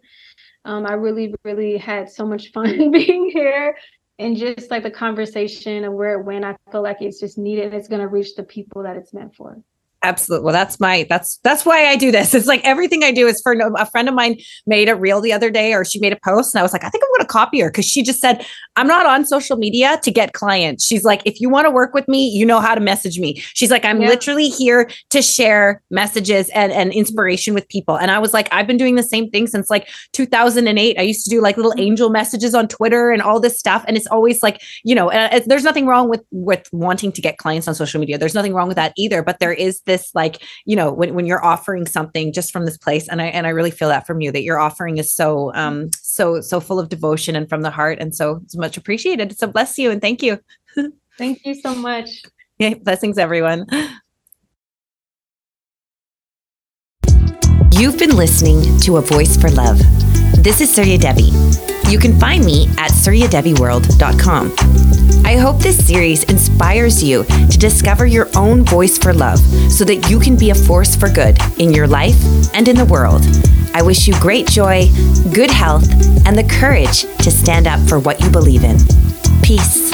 [0.63, 3.75] Um, I really, really had so much fun being here
[4.17, 6.45] and just like the conversation and where it went.
[6.45, 7.73] I feel like it's just needed.
[7.73, 9.61] It's going to reach the people that it's meant for.
[10.03, 10.43] Absolutely.
[10.43, 12.33] Well, that's my that's that's why I do this.
[12.33, 14.37] It's like everything I do is for a friend of mine
[14.67, 16.83] made a reel the other day, or she made a post, and I was like,
[16.83, 18.45] I think I'm going to copy her because she just said,
[18.75, 21.93] "I'm not on social media to get clients." She's like, if you want to work
[21.93, 23.35] with me, you know how to message me.
[23.53, 24.09] She's like, I'm yeah.
[24.09, 27.97] literally here to share messages and and inspiration with people.
[27.97, 30.99] And I was like, I've been doing the same thing since like 2008.
[30.99, 31.79] I used to do like little mm-hmm.
[31.79, 35.09] angel messages on Twitter and all this stuff, and it's always like, you know,
[35.45, 38.17] there's nothing wrong with with wanting to get clients on social media.
[38.17, 39.23] There's nothing wrong with that either.
[39.23, 42.77] But there is this like you know when, when you're offering something just from this
[42.77, 45.53] place and i and i really feel that from you that your offering is so
[45.53, 49.37] um so so full of devotion and from the heart and so it's much appreciated
[49.37, 50.39] so bless you and thank you
[51.17, 52.09] thank you so much
[52.57, 53.65] yeah blessings everyone
[57.75, 59.79] You've been listening to A Voice for Love.
[60.43, 61.31] This is Surya Devi.
[61.89, 64.82] You can find me at suryadeviworld.com.
[65.25, 69.39] I hope this series inspires you to discover your own voice for love
[69.71, 72.21] so that you can be a force for good in your life
[72.53, 73.23] and in the world.
[73.73, 74.89] I wish you great joy,
[75.33, 75.89] good health,
[76.27, 78.77] and the courage to stand up for what you believe in.
[79.41, 79.91] Peace.